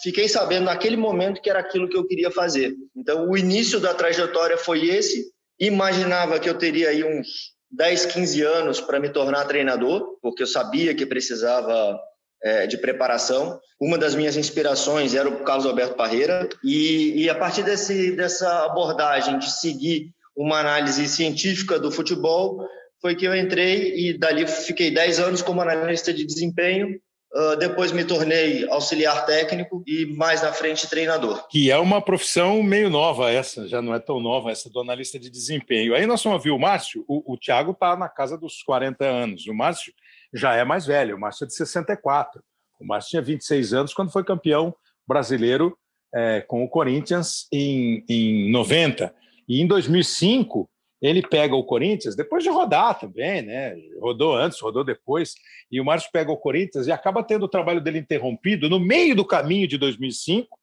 [0.02, 2.74] fiquei sabendo naquele momento que era aquilo que eu queria fazer.
[2.96, 5.26] Então, o início da trajetória foi esse.
[5.60, 7.28] Imaginava que eu teria aí uns
[7.72, 12.00] 10, 15 anos para me tornar treinador, porque eu sabia que precisava
[12.44, 13.60] é, de preparação.
[13.80, 18.66] Uma das minhas inspirações era o Carlos Alberto Parreira, e, e a partir desse, dessa
[18.66, 22.68] abordagem de seguir uma análise científica do futebol,
[23.00, 27.00] foi que eu entrei e dali fiquei 10 anos como analista de desempenho
[27.36, 31.46] Uh, depois me tornei auxiliar técnico e mais na frente treinador.
[31.50, 35.20] Que é uma profissão meio nova essa, já não é tão nova essa do analista
[35.20, 35.94] de desempenho.
[35.94, 39.48] Aí nós vamos ver o Márcio, o, o Thiago está na casa dos 40 anos,
[39.48, 39.92] o Márcio
[40.34, 42.42] já é mais velho, o Márcio é de 64.
[42.80, 44.74] O Márcio tinha 26 anos quando foi campeão
[45.06, 45.78] brasileiro
[46.14, 49.14] é, com o Corinthians em, em 90.
[49.48, 50.70] E em 2005
[51.08, 53.76] ele pega o Corinthians, depois de rodar também, né?
[54.00, 55.36] Rodou antes, rodou depois,
[55.72, 59.16] e o Márcio pega o Corinthians e acaba tendo o trabalho dele interrompido no meio
[59.16, 60.58] do caminho de 2005.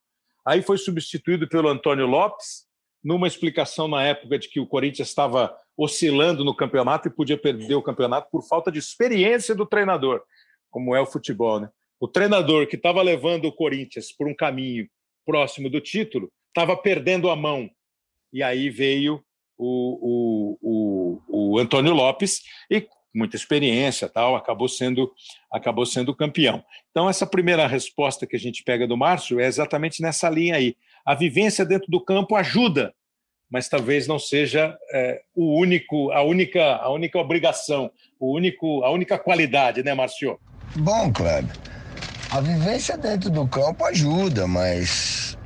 [0.44, 2.66] Aí foi substituído pelo Antônio Lopes,
[3.04, 7.74] numa explicação na época de que o Corinthians estava oscilando no campeonato e podia perder
[7.74, 10.22] o campeonato por falta de experiência do treinador,
[10.70, 11.68] como é o futebol, né?
[12.00, 14.88] O treinador que estava levando o Corinthians por um caminho
[15.24, 17.70] próximo do título estava perdendo a mão.
[18.32, 19.22] E aí veio
[19.62, 25.12] o, o, o, o Antônio Lopes e muita experiência tal acabou sendo
[25.52, 26.64] acabou sendo campeão.
[26.90, 30.74] Então essa primeira resposta que a gente pega do Márcio é exatamente nessa linha aí.
[31.06, 32.92] A vivência dentro do campo ajuda
[33.50, 38.90] mas talvez não seja é, o único a única a única obrigação o único a
[38.90, 40.40] única qualidade né Márcio?
[40.76, 41.54] Bom Kleber
[42.30, 45.36] a vivência dentro do campo ajuda mas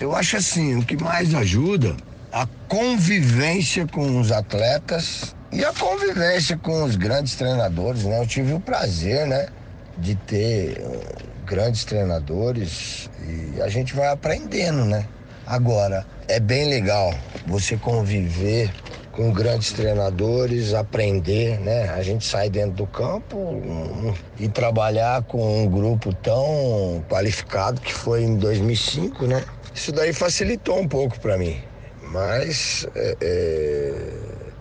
[0.00, 1.96] eu acho assim o que mais ajuda
[2.32, 8.20] a convivência com os atletas e a convivência com os grandes treinadores, né?
[8.20, 9.48] Eu tive o prazer, né,
[9.96, 15.06] de ter uh, grandes treinadores e a gente vai aprendendo, né?
[15.46, 17.14] Agora, é bem legal
[17.46, 18.70] você conviver
[19.10, 21.88] com grandes treinadores, aprender, né?
[21.88, 27.92] A gente sai dentro do campo um, e trabalhar com um grupo tão qualificado que
[27.92, 29.42] foi em 2005, né?
[29.74, 31.67] Isso daí facilitou um pouco para mim.
[32.10, 33.92] Mas é, é,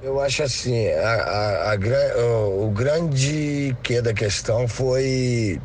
[0.03, 1.77] eu acho assim, a, a, a,
[2.17, 5.59] o, o grande que da questão foi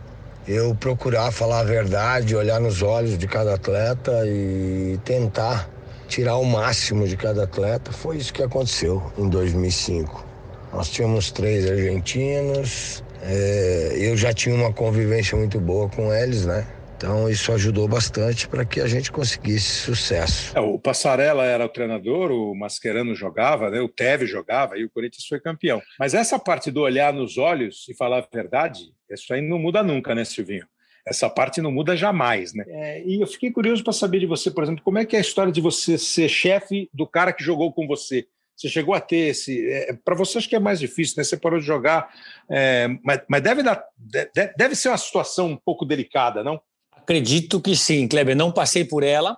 [0.46, 5.68] eu procurar falar a verdade, olhar nos olhos de cada atleta e tentar
[6.08, 7.92] tirar o máximo de cada atleta.
[7.92, 10.24] Foi isso que aconteceu em 2005.
[10.72, 16.66] Nós tínhamos três argentinos, é, eu já tinha uma convivência muito boa com eles, né?
[17.02, 20.56] Então isso ajudou bastante para que a gente conseguisse sucesso.
[20.56, 23.80] É, o Passarella era o treinador, o Mascherano jogava, né?
[23.80, 25.82] o Teve jogava e o Corinthians foi campeão.
[25.98, 29.82] Mas essa parte do olhar nos olhos e falar a verdade, isso aí não muda
[29.82, 30.64] nunca, né, Silvinho?
[31.04, 32.64] Essa parte não muda jamais, né?
[32.68, 35.18] É, e eu fiquei curioso para saber de você, por exemplo, como é que é
[35.18, 38.28] a história de você ser chefe do cara que jogou com você?
[38.56, 39.68] Você chegou a ter esse.
[39.68, 41.24] É, para você, acho que é mais difícil, né?
[41.24, 42.14] Você parou de jogar,
[42.48, 46.62] é, mas, mas deve, dar, deve, deve ser uma situação um pouco delicada, não?
[47.02, 48.36] Acredito que sim, Kleber.
[48.36, 49.36] Não passei por ela.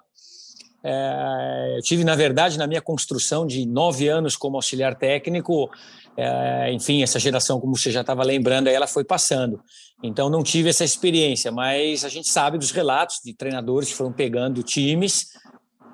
[0.83, 5.71] É, eu tive, na verdade, na minha construção de nove anos como auxiliar técnico,
[6.15, 9.61] é, enfim, essa geração, como você já estava lembrando, ela foi passando.
[10.03, 14.13] Então, não tive essa experiência, mas a gente sabe dos relatos de treinadores que foram
[14.13, 15.29] pegando times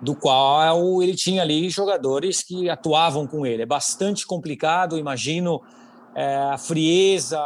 [0.03, 3.63] do qual ele tinha ali jogadores que atuavam com ele.
[3.63, 5.61] É bastante complicado, imagino,
[6.17, 7.39] é, a frieza,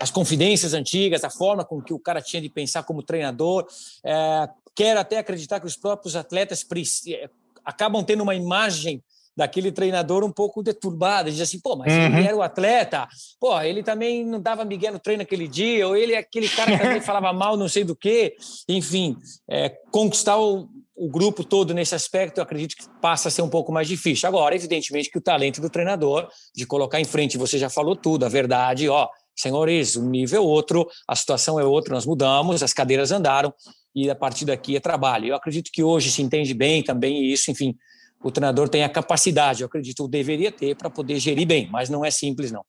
[0.00, 3.66] as confidências antigas, a forma com que o cara tinha de pensar como treinador.
[4.04, 6.64] É, quero até acreditar que os próprios atletas
[7.08, 7.28] é,
[7.64, 9.02] acabam tendo uma imagem
[9.36, 12.18] daquele treinador um pouco deturbada, diz assim, pô, mas uhum.
[12.18, 13.06] ele era o atleta,
[13.38, 16.72] pô, ele também não dava Miguel no treino aquele dia, ou ele é aquele cara
[16.72, 18.34] que também falava mal não sei do que,
[18.66, 19.14] enfim,
[19.46, 20.66] é, conquistar o,
[20.96, 24.26] o grupo todo nesse aspecto, eu acredito que passa a ser um pouco mais difícil.
[24.26, 28.24] Agora, evidentemente que o talento do treinador de colocar em frente, você já falou tudo,
[28.24, 29.06] a verdade, ó,
[29.36, 33.52] senhores, o nível é outro, a situação é outra, nós mudamos, as cadeiras andaram
[33.94, 35.26] e a partir daqui é trabalho.
[35.26, 37.76] Eu acredito que hoje se entende bem também isso, enfim,
[38.22, 42.04] o treinador tem a capacidade, eu acredito, deveria ter para poder gerir bem, mas não
[42.04, 42.64] é simples não.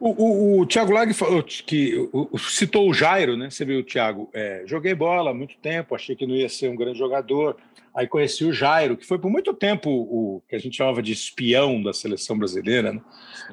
[0.00, 3.50] O, o, o Thiago Lag falou que o, citou o Jairo, né?
[3.50, 4.30] Você viu, Thiago?
[4.32, 7.56] É, joguei bola há muito tempo, achei que não ia ser um grande jogador.
[7.94, 11.12] Aí conheci o Jairo, que foi por muito tempo o que a gente chamava de
[11.12, 13.00] espião da seleção brasileira, né?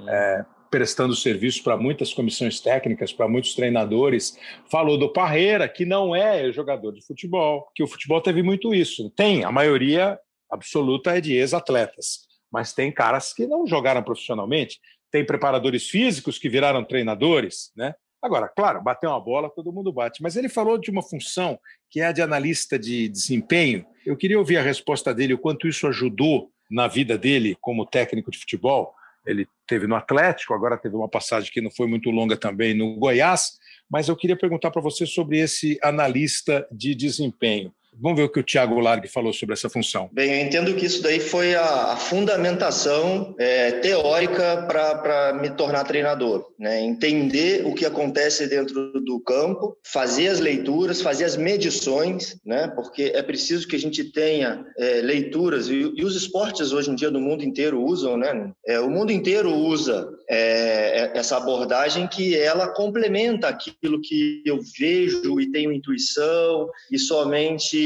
[0.07, 4.36] É, prestando serviço para muitas comissões técnicas, para muitos treinadores.
[4.71, 9.11] Falou do Parreira, que não é jogador de futebol, que o futebol teve muito isso.
[9.11, 10.17] Tem, a maioria
[10.49, 12.21] absoluta é de ex-atletas,
[12.51, 14.80] mas tem caras que não jogaram profissionalmente
[15.11, 17.93] tem preparadores físicos que viraram treinadores, né?
[18.19, 21.99] Agora, claro, bater uma bola todo mundo bate, mas ele falou de uma função que
[21.99, 23.86] é a de analista de desempenho.
[24.03, 28.32] Eu queria ouvir a resposta dele, o quanto isso ajudou na vida dele como técnico
[28.32, 28.95] de futebol.
[29.26, 32.95] Ele teve no Atlético, agora teve uma passagem que não foi muito longa também no
[32.95, 33.57] Goiás,
[33.89, 37.74] mas eu queria perguntar para você sobre esse analista de desempenho.
[37.99, 40.09] Vamos ver o que o Tiago Largue falou sobre essa função.
[40.11, 45.83] Bem, eu entendo que isso daí foi a, a fundamentação é, teórica para me tornar
[45.83, 46.51] treinador.
[46.59, 46.81] Né?
[46.81, 52.67] Entender o que acontece dentro do campo, fazer as leituras, fazer as medições, né?
[52.75, 56.95] porque é preciso que a gente tenha é, leituras, e, e, os esportes hoje em
[56.95, 58.51] dia no mundo inteiro usam, né?
[58.65, 64.59] É, o mundo inteiro usa é, é, essa abordagem que ela complementa aquilo que eu
[64.77, 67.82] vejo e tenho intuição e somente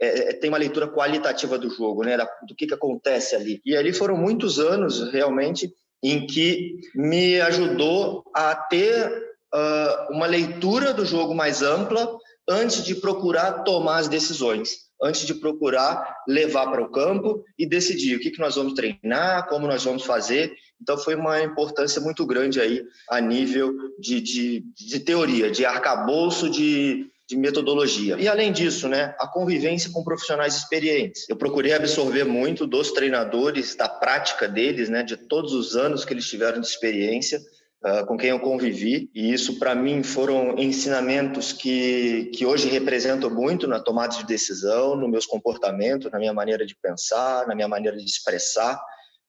[0.00, 3.60] é, é, tem uma leitura qualitativa do jogo, né, do que, que acontece ali.
[3.64, 5.72] E ali foram muitos anos, realmente,
[6.02, 9.08] em que me ajudou a ter
[9.54, 12.08] uh, uma leitura do jogo mais ampla
[12.48, 18.16] antes de procurar tomar as decisões, antes de procurar levar para o campo e decidir
[18.16, 20.52] o que, que nós vamos treinar, como nós vamos fazer.
[20.80, 26.48] Então, foi uma importância muito grande aí a nível de, de, de teoria, de arcabouço
[26.48, 28.16] de, de metodologia.
[28.18, 31.28] E além disso, né, a convivência com profissionais experientes.
[31.28, 36.14] Eu procurei absorver muito dos treinadores, da prática deles, né, de todos os anos que
[36.14, 37.38] eles tiveram de experiência,
[37.84, 39.10] uh, com quem eu convivi.
[39.14, 44.96] E isso, para mim, foram ensinamentos que, que hoje representam muito na tomada de decisão,
[44.96, 48.80] no meus comportamentos, na minha maneira de pensar, na minha maneira de expressar.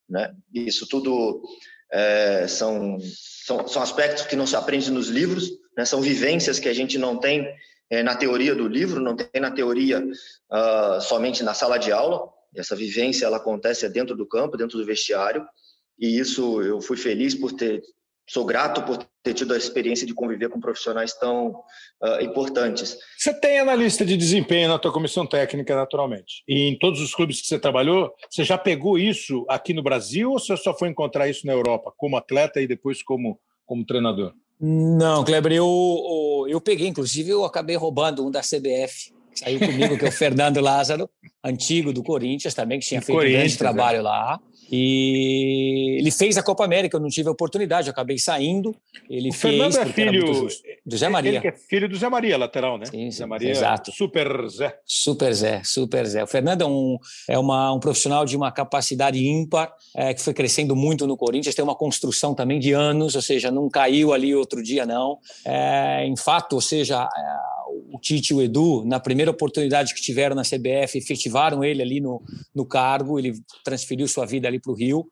[0.10, 0.34] Né?
[0.54, 1.41] Isso tudo
[1.91, 2.97] é, são,
[3.45, 5.84] são, são aspectos que não se aprende nos livros, né?
[5.84, 7.45] são vivências que a gente não tem
[7.90, 12.30] é, na teoria do livro, não tem na teoria uh, somente na sala de aula.
[12.56, 15.46] Essa vivência ela acontece dentro do campo, dentro do vestiário,
[16.00, 17.82] e isso eu fui feliz por ter,
[18.28, 22.98] sou grato por ter tido a experiência de conviver com profissionais tão uh, importantes.
[23.18, 26.44] Você tem analista de desempenho na tua comissão técnica, naturalmente.
[26.48, 30.32] E em todos os clubes que você trabalhou, você já pegou isso aqui no Brasil
[30.32, 34.34] ou você só foi encontrar isso na Europa, como atleta e depois como, como treinador?
[34.60, 39.14] Não, Kleber, eu, eu peguei, inclusive, eu acabei roubando um da CBF.
[39.34, 41.09] Saiu comigo, que é o Fernando Lázaro,
[41.43, 44.01] antigo do Corinthians também, que tinha feito um grande trabalho é.
[44.01, 44.39] lá.
[44.71, 48.75] E ele fez a Copa América, eu não tive a oportunidade, eu acabei saindo.
[49.09, 49.55] Ele o fez.
[49.55, 50.47] Fernando é filho
[50.86, 51.39] do Zé Maria.
[51.39, 52.86] Ele é filho do Zé Maria, lateral, né?
[52.86, 53.91] Sim, sim, Zé Maria, exato.
[53.91, 54.77] Super Zé.
[54.86, 56.23] Super Zé, super Zé.
[56.23, 60.36] O Fernando é um, é uma, um profissional de uma capacidade ímpar, é, que foi
[60.36, 64.36] crescendo muito no Corinthians, tem uma construção também de anos, ou seja, não caiu ali
[64.36, 65.17] outro dia, não.
[65.43, 70.01] É, em fato, ou seja, é, o Tite e o Edu, na primeira oportunidade que
[70.01, 74.72] tiveram na CBF, efetivaram ele ali no, no cargo, ele transferiu sua vida ali para
[74.72, 75.07] o Rio.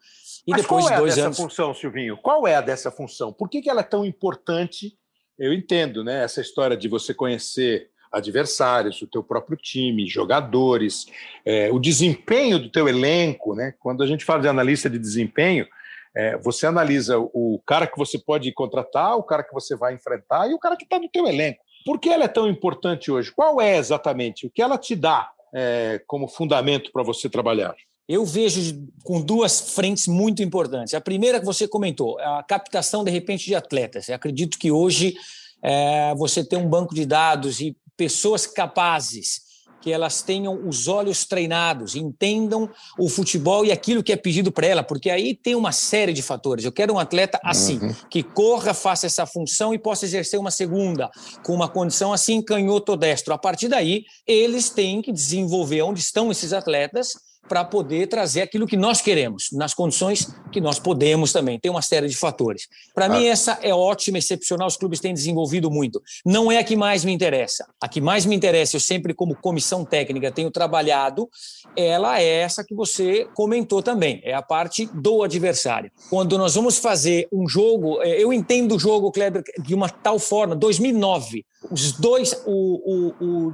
[0.46, 1.38] E Mas depois qual é de dois a dessa anos...
[1.38, 2.18] função, Silvinho?
[2.18, 3.34] Qual é a dessa função?
[3.34, 4.94] Por que, que ela é tão importante?
[5.38, 6.24] Eu entendo, né?
[6.24, 11.06] Essa história de você conhecer adversários, o teu próprio time, jogadores,
[11.46, 13.74] é, o desempenho do teu elenco, né?
[13.80, 15.68] Quando a gente fala de analista de desempenho,
[16.16, 20.50] é, você analisa o cara que você pode contratar, o cara que você vai enfrentar
[20.50, 21.60] e o cara que está no teu elenco.
[21.88, 23.32] Por que ela é tão importante hoje?
[23.32, 27.74] Qual é exatamente o que ela te dá é, como fundamento para você trabalhar?
[28.10, 30.94] eu vejo com duas frentes muito importantes.
[30.94, 34.08] A primeira que você comentou, a captação, de repente, de atletas.
[34.08, 35.16] Eu acredito que hoje
[35.62, 39.42] é, você tem um banco de dados e pessoas capazes
[39.82, 44.68] que elas tenham os olhos treinados, entendam o futebol e aquilo que é pedido para
[44.68, 46.66] ela, porque aí tem uma série de fatores.
[46.66, 47.96] Eu quero um atleta assim, uhum.
[48.10, 51.10] que corra, faça essa função e possa exercer uma segunda,
[51.44, 53.34] com uma condição assim, canhoto destro.
[53.34, 58.68] A partir daí, eles têm que desenvolver onde estão esses atletas para poder trazer aquilo
[58.68, 61.60] que nós queremos, nas condições que nós podemos também.
[61.60, 62.68] Tem uma série de fatores.
[62.94, 63.10] Para ah.
[63.10, 66.02] mim, essa é ótima, excepcional, os clubes têm desenvolvido muito.
[66.26, 67.66] Não é a que mais me interessa.
[67.82, 71.30] A que mais me interessa, eu sempre, como comissão técnica, tenho trabalhado,
[71.76, 75.92] ela é essa que você comentou também, é a parte do adversário.
[76.10, 80.20] Quando nós vamos fazer um jogo, é, eu entendo o jogo, Kleber, de uma tal
[80.20, 83.54] forma, 2009, os dois, o, o, o,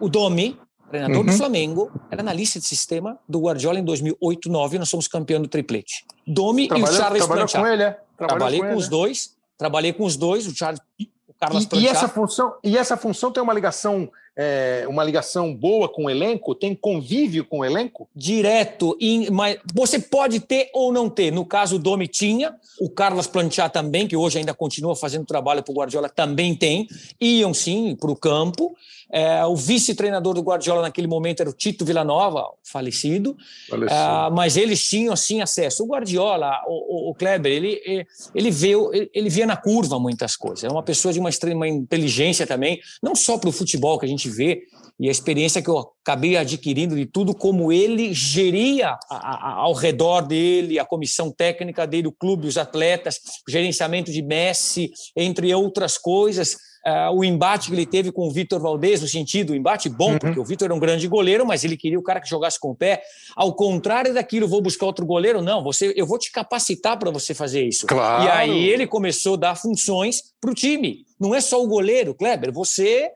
[0.00, 0.58] o Domi,
[0.90, 1.26] treinador uhum.
[1.26, 5.48] do Flamengo, era analista de sistema do Guardiola em 2008, 2009, nós somos campeão do
[5.48, 6.04] triplete.
[6.26, 7.52] Domi Trabalhou, e o Charles Planchard.
[7.52, 7.98] com ele, é?
[8.16, 10.80] Trabalhei com, com os dois, trabalhei com os dois, o Charles
[11.28, 14.10] o Carlos e, e, essa função E essa função tem uma ligação
[14.40, 16.54] é, uma ligação boa com o elenco?
[16.54, 18.08] Tem convívio com o elenco?
[18.14, 18.96] Direto.
[19.00, 21.32] Em, mas você pode ter ou não ter.
[21.32, 25.60] No caso, o Domi tinha, o Carlos Planchá também, que hoje ainda continua fazendo trabalho
[25.60, 26.86] para o Guardiola, também tem.
[27.20, 28.76] Iam sim para o campo.
[29.10, 33.36] É, o vice-treinador do Guardiola naquele momento era o Tito Villanova, falecido,
[33.68, 33.94] falecido.
[33.94, 35.82] É, mas eles tinham assim acesso.
[35.82, 40.36] O Guardiola, o, o, o Kleber, ele, ele, veio, ele, ele via na curva muitas
[40.36, 40.64] coisas.
[40.64, 44.08] É uma pessoa de uma extrema inteligência também, não só para o futebol que a
[44.08, 44.62] gente vê,
[45.00, 49.72] e a experiência que eu acabei adquirindo de tudo, como ele geria a, a, ao
[49.72, 55.54] redor dele, a comissão técnica dele, o clube, os atletas, o gerenciamento de Messi, entre
[55.54, 56.56] outras coisas
[56.86, 60.18] uh, o embate que ele teve com o Vitor Valdez, no sentido, embate bom, uhum.
[60.18, 62.70] porque o Vitor era um grande goleiro, mas ele queria o cara que jogasse com
[62.70, 63.02] o pé.
[63.36, 67.34] Ao contrário daquilo, vou buscar outro goleiro, não, você, eu vou te capacitar para você
[67.34, 67.86] fazer isso.
[67.86, 68.24] Claro.
[68.24, 71.04] E aí ele começou a dar funções para o time.
[71.18, 73.10] Não é só o goleiro, Kleber, você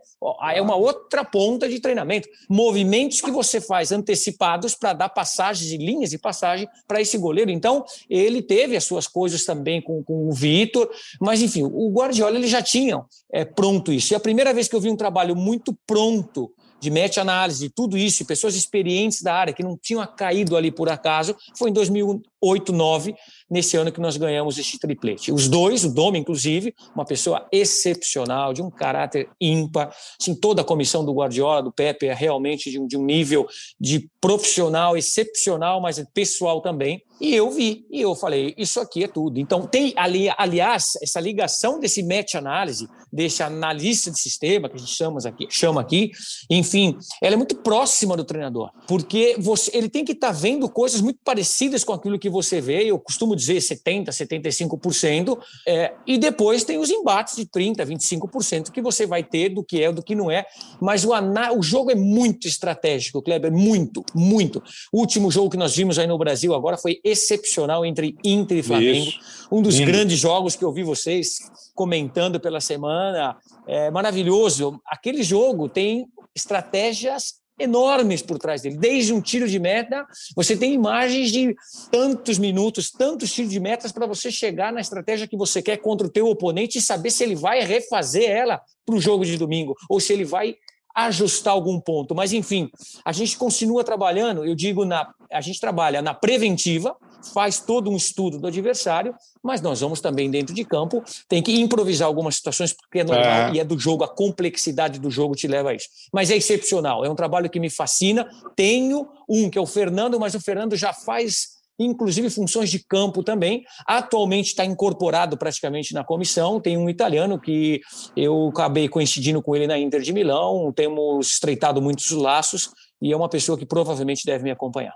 [0.53, 2.29] é uma outra ponta de treinamento.
[2.49, 7.51] Movimentos que você faz antecipados para dar passagens e linhas de passagem para esse goleiro.
[7.51, 12.37] Então, ele teve as suas coisas também com, com o Vitor, mas enfim, o Guardiola
[12.37, 14.13] ele já tinha é, pronto isso.
[14.13, 17.97] E a primeira vez que eu vi um trabalho muito pronto de meta-análise, de tudo
[17.97, 21.73] isso, e pessoas experientes da área que não tinham caído ali por acaso, foi em
[21.73, 23.15] 2008, 2009,
[23.53, 25.31] nesse ano que nós ganhamos este triplete.
[25.31, 29.95] Os dois, o Dom, inclusive, uma pessoa excepcional, de um caráter ímpar.
[30.19, 33.47] Assim, toda a comissão do Guardiola, do Pepe, é realmente de um, de um nível
[33.79, 37.03] de profissional excepcional, mas é pessoal também.
[37.21, 39.39] E eu vi, e eu falei, isso aqui é tudo.
[39.39, 44.93] Então, tem, ali, aliás, essa ligação desse match-análise, desse analista de sistema, que a gente
[44.93, 46.11] chama aqui, chama aqui,
[46.51, 50.69] enfim, ela é muito próxima do treinador, porque você, ele tem que estar tá vendo
[50.69, 56.19] coisas muito parecidas com aquilo que você vê, eu costumo dizer 70%, 75%, é, e
[56.19, 60.03] depois tem os embates de 30%, 25% que você vai ter do que é do
[60.03, 60.45] que não é.
[60.81, 61.11] Mas o,
[61.57, 64.63] o jogo é muito estratégico, Kleber, muito, muito.
[64.93, 68.63] O último jogo que nós vimos aí no Brasil agora foi excepcional entre Inter e
[68.63, 69.09] Flamengo.
[69.09, 69.21] Isso.
[69.51, 69.93] Um dos Lindo.
[69.93, 71.39] grandes jogos que eu vi vocês
[71.75, 73.37] comentando pela semana.
[73.67, 74.81] É maravilhoso.
[74.87, 78.77] Aquele jogo tem estratégias enormes por trás dele.
[78.77, 81.55] Desde um tiro de meta, você tem imagens de
[81.91, 86.07] tantos minutos, tantos tiros de metas para você chegar na estratégia que você quer contra
[86.07, 89.77] o teu oponente e saber se ele vai refazer ela para o jogo de domingo
[89.89, 90.57] ou se ele vai
[90.95, 92.15] ajustar algum ponto.
[92.15, 92.71] Mas, enfim,
[93.05, 96.97] a gente continua trabalhando, eu digo, na, a gente trabalha na preventiva,
[97.33, 101.61] faz todo um estudo do adversário, mas nós vamos também dentro de campo, tem que
[101.61, 103.53] improvisar algumas situações, porque é normal é.
[103.55, 105.89] e é do jogo, a complexidade do jogo te leva a isso.
[106.13, 108.29] Mas é excepcional, é um trabalho que me fascina.
[108.55, 113.23] Tenho um, que é o Fernando, mas o Fernando já faz inclusive funções de campo
[113.23, 113.65] também.
[113.87, 116.61] Atualmente está incorporado praticamente na comissão.
[116.61, 117.81] Tem um italiano que
[118.17, 122.71] eu acabei coincidindo com ele na Inter de Milão, temos estreitado muitos laços
[123.01, 124.95] e é uma pessoa que provavelmente deve me acompanhar.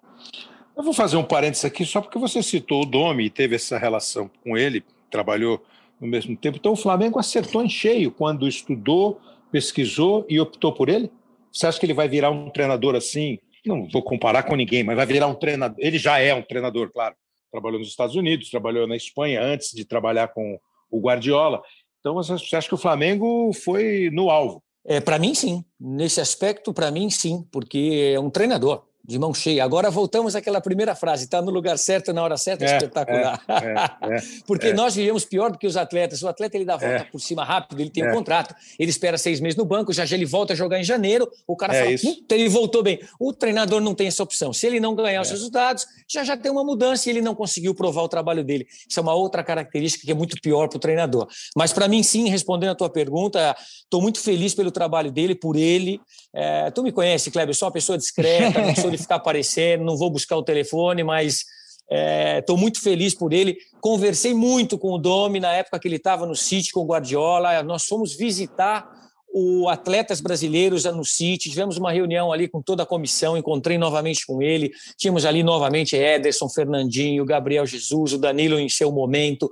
[0.77, 3.79] Eu vou fazer um parênteses aqui, só porque você citou o Domi e teve essa
[3.79, 5.65] relação com ele, trabalhou
[5.99, 6.59] no mesmo tempo.
[6.59, 9.19] Então o Flamengo acertou em cheio quando estudou,
[9.51, 11.11] pesquisou e optou por ele?
[11.51, 14.97] Você acha que ele vai virar um treinador assim, não vou comparar com ninguém, mas
[14.97, 15.79] vai virar um treinador.
[15.81, 17.15] Ele já é um treinador, claro.
[17.51, 20.61] Trabalhou nos Estados Unidos, trabalhou na Espanha antes de trabalhar com
[20.91, 21.63] o Guardiola.
[22.01, 24.63] Então você acha que o Flamengo foi no alvo?
[24.85, 25.65] É, para mim, sim.
[25.81, 29.63] Nesse aspecto, para mim, sim, porque é um treinador de mão cheia.
[29.63, 33.41] Agora voltamos àquela primeira frase: está no lugar certo, na hora certa, é, espetacular.
[33.49, 34.73] É, é, é Porque é.
[34.75, 36.23] nós vivemos pior do que os atletas.
[36.23, 37.05] O atleta ele dá a volta é.
[37.05, 40.17] por cima rápido, ele tem um contrato, ele espera seis meses no banco, já, já
[40.17, 42.99] ele volta a jogar em janeiro, o cara fala, ele voltou bem.
[43.21, 44.53] O treinador não tem essa opção.
[44.53, 47.75] Se ele não ganhar os resultados, já já tem uma mudança e ele não conseguiu
[47.75, 48.67] provar o trabalho dele.
[48.89, 51.29] Isso é uma outra característica que é muito pior para o treinador.
[51.55, 53.55] Mas para mim, sim, respondendo a tua pergunta,
[53.85, 56.01] estou muito feliz pelo trabalho dele, por ele.
[56.75, 59.97] tu me conhece, Kleber, eu sou uma pessoa discreta, não sou de ficar aparecendo, não
[59.97, 61.45] vou buscar o telefone, mas
[62.39, 63.57] estou é, muito feliz por ele.
[63.81, 67.63] Conversei muito com o Domi na época que ele estava no City com o Guardiola.
[67.63, 68.91] Nós fomos visitar
[69.39, 74.25] o atletas brasileiros no City, tivemos uma reunião ali com toda a comissão, encontrei novamente
[74.25, 79.51] com ele, tínhamos ali novamente Ederson, Fernandinho, Gabriel Jesus, o Danilo em seu momento,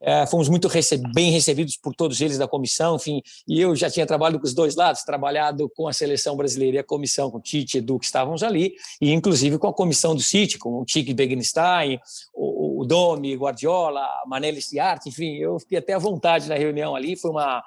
[0.00, 0.68] é, fomos muito
[1.12, 4.54] bem recebidos por todos eles da comissão, enfim, e eu já tinha trabalhado com os
[4.54, 7.98] dois lados, trabalhado com a seleção brasileira e a comissão, com o Tite e Edu,
[7.98, 11.98] que estávamos ali, e inclusive com a comissão do City, com o Tite Begenstein,
[12.34, 17.16] o, o Domi, Guardiola, Manelli Stiart, enfim, eu fiquei até à vontade na reunião ali,
[17.16, 17.62] foi uma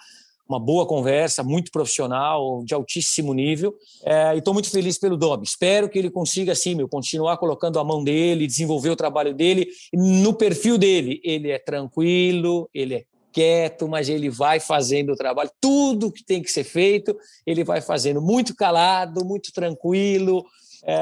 [0.50, 3.76] uma boa conversa, muito profissional, de altíssimo nível.
[4.04, 5.44] É, e estou muito feliz pelo Domi.
[5.44, 9.68] Espero que ele consiga, assim, meu, continuar colocando a mão dele, desenvolver o trabalho dele.
[9.94, 15.52] No perfil dele, ele é tranquilo, ele é quieto, mas ele vai fazendo o trabalho.
[15.62, 18.20] Tudo que tem que ser feito, ele vai fazendo.
[18.20, 20.44] Muito calado, muito tranquilo.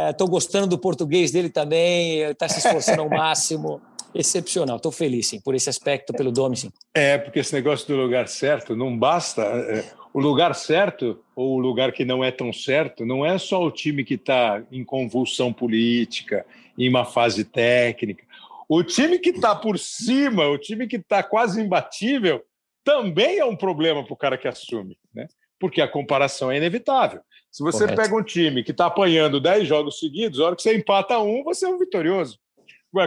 [0.09, 3.81] Estou é, gostando do português dele também, está se esforçando ao máximo
[4.13, 4.77] excepcional.
[4.77, 6.71] Estou feliz, sim, por esse aspecto, pelo Domi, sim.
[6.93, 9.41] É, porque esse negócio do lugar certo não basta.
[9.41, 13.63] É, o lugar certo ou o lugar que não é tão certo não é só
[13.63, 16.45] o time que está em convulsão política,
[16.77, 18.25] em uma fase técnica.
[18.67, 22.43] O time que está por cima, o time que está quase imbatível,
[22.83, 25.27] também é um problema para o cara que assume, né?
[25.59, 27.21] porque a comparação é inevitável.
[27.51, 28.01] Se você Correto.
[28.01, 31.43] pega um time que está apanhando 10 jogos seguidos, a hora que você empata um,
[31.43, 32.37] você é um vitorioso.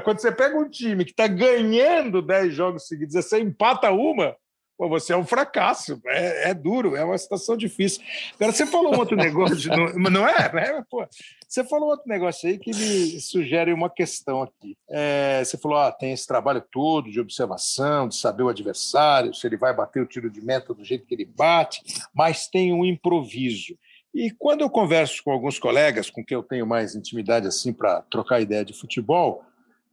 [0.05, 4.37] Quando você pega um time que está ganhando 10 jogos seguidos e você empata uma,
[4.81, 6.01] pô, você é um fracasso.
[6.07, 8.03] É, é, duro, é uma situação difícil.
[8.37, 10.51] Agora, você falou um outro negócio, não, não é?
[10.55, 11.07] é pô,
[11.47, 14.79] você falou outro negócio aí que me sugere uma questão aqui.
[14.89, 19.47] É, você falou, ah, tem esse trabalho todo de observação, de saber o adversário, se
[19.47, 21.83] ele vai bater o tiro de meta do jeito que ele bate,
[22.15, 23.77] mas tem um improviso.
[24.15, 28.03] E quando eu converso com alguns colegas com quem eu tenho mais intimidade assim para
[28.03, 29.45] trocar ideia de futebol,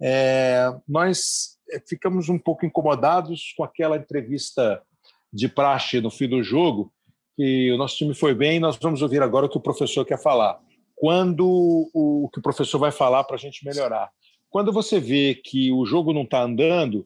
[0.01, 4.81] é, nós é, ficamos um pouco incomodados com aquela entrevista
[5.31, 6.91] de praxe no fim do jogo,
[7.35, 10.21] que o nosso time foi bem, nós vamos ouvir agora o que o professor quer
[10.21, 10.59] falar.
[10.95, 11.45] Quando
[11.93, 14.09] o, o que o professor vai falar para a gente melhorar.
[14.49, 17.03] Quando você vê que o jogo não está andando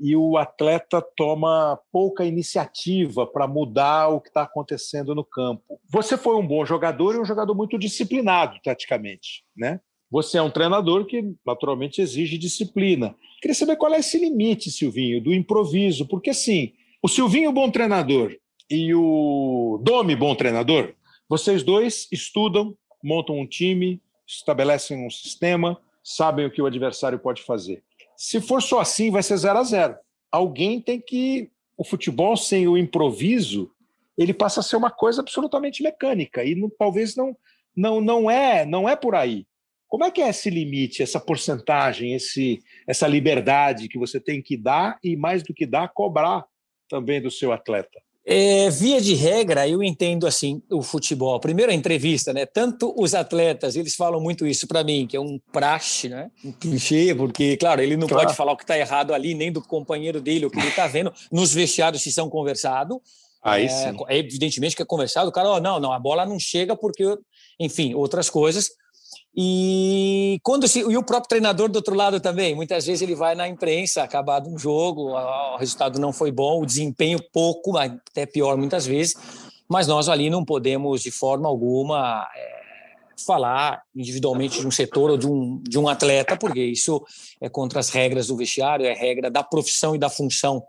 [0.00, 5.80] e o atleta toma pouca iniciativa para mudar o que está acontecendo no campo.
[5.90, 9.80] Você foi um bom jogador e um jogador muito disciplinado, taticamente, né?
[10.10, 13.14] Você é um treinador que naturalmente exige disciplina.
[13.40, 18.34] Queria saber qual é esse limite, Silvinho, do improviso, porque assim, o Silvinho bom treinador
[18.70, 20.94] e o Domi bom treinador,
[21.28, 27.42] vocês dois estudam, montam um time, estabelecem um sistema, sabem o que o adversário pode
[27.42, 27.82] fazer.
[28.16, 29.96] Se for só assim, vai ser 0 a 0.
[30.32, 33.70] Alguém tem que o futebol sem o improviso,
[34.16, 37.36] ele passa a ser uma coisa absolutamente mecânica e não, talvez não
[37.76, 39.46] não não é, não é por aí.
[39.88, 44.56] Como é que é esse limite, essa porcentagem, esse, essa liberdade que você tem que
[44.56, 46.44] dar e, mais do que dar, cobrar
[46.88, 47.98] também do seu atleta?
[48.30, 51.40] É, via de regra, eu entendo assim o futebol.
[51.40, 52.44] Primeiro a entrevista, né?
[52.44, 56.30] Tanto os atletas, eles falam muito isso para mim, que é um praxe, né?
[56.44, 58.26] Um clichê, porque, claro, ele não claro.
[58.26, 60.86] pode falar o que está errado ali, nem do companheiro dele, o que ele está
[60.86, 61.10] vendo.
[61.32, 63.00] Nos vestiários, se são conversado.
[63.42, 63.96] Aí é, sim.
[64.08, 65.30] é evidentemente que é conversado.
[65.30, 67.04] O cara, oh, não, não, a bola não chega porque,
[67.58, 68.72] enfim, outras coisas.
[69.40, 73.36] E quando se, e o próprio treinador do outro lado também, muitas vezes ele vai
[73.36, 78.56] na imprensa, acabado um jogo, o resultado não foi bom, o desempenho pouco, até pior
[78.56, 79.14] muitas vezes,
[79.68, 82.50] mas nós ali não podemos de forma alguma é,
[83.24, 87.00] falar individualmente de um setor ou de um, de um atleta, porque isso
[87.40, 90.64] é contra as regras do vestiário, é regra da profissão e da função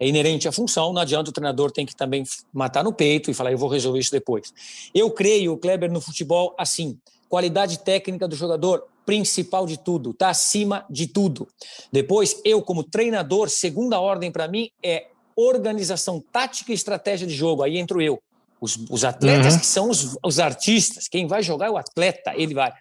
[0.00, 3.34] é inerente à função, não adianta o treinador tem que também matar no peito e
[3.34, 4.50] falar, eu vou resolver isso depois.
[4.94, 6.96] Eu creio, Kleber, no futebol, assim,
[7.28, 11.48] qualidade técnica do jogador, principal de tudo, está acima de tudo.
[11.92, 17.62] Depois, eu, como treinador, segunda ordem para mim é organização tática e estratégia de jogo.
[17.62, 18.20] Aí entro eu.
[18.60, 19.60] Os, os atletas uhum.
[19.60, 22.72] que são os, os artistas, quem vai jogar é o atleta, ele vai.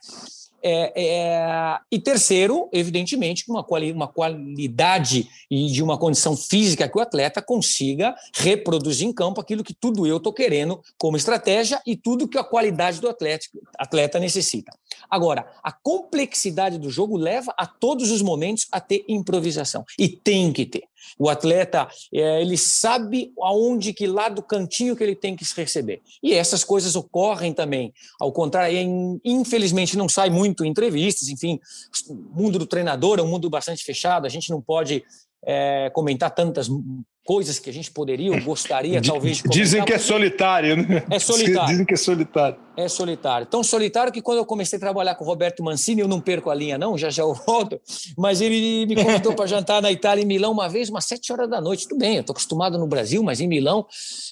[0.61, 6.97] É, é, e terceiro, evidentemente, uma, quali, uma qualidade e de uma condição física que
[6.97, 11.95] o atleta consiga reproduzir em campo aquilo que tudo eu estou querendo como estratégia e
[11.95, 13.45] tudo que a qualidade do atleta,
[13.77, 14.71] atleta necessita.
[15.09, 19.85] Agora, a complexidade do jogo leva a todos os momentos a ter improvisação.
[19.97, 20.83] E tem que ter.
[21.17, 26.01] O atleta, é, ele sabe aonde, que lado, cantinho que ele tem que se receber.
[26.21, 27.93] E essas coisas ocorrem também.
[28.19, 28.77] Ao contrário,
[29.23, 31.59] infelizmente não sai muito em entrevistas, enfim,
[32.09, 35.03] o mundo do treinador é um mundo bastante fechado, a gente não pode
[35.45, 36.67] é, comentar tantas
[37.28, 41.03] coisas que a gente poderia ou gostaria, talvez, de Dizem que é solitário, né?
[41.11, 41.67] É solitário.
[41.67, 42.57] Dizem que é solitário.
[42.78, 43.45] É solitário.
[43.47, 46.49] Tão solitário que quando eu comecei a trabalhar com o Roberto Mancini, eu não perco
[46.49, 47.82] a linha, não, já já eu volto,
[48.17, 51.49] mas ele me convidou para jantar na Itália, em Milão, uma vez, umas sete horas
[51.49, 51.86] da noite.
[51.86, 53.86] Tudo bem, eu estou acostumado no Brasil, mas em Milão.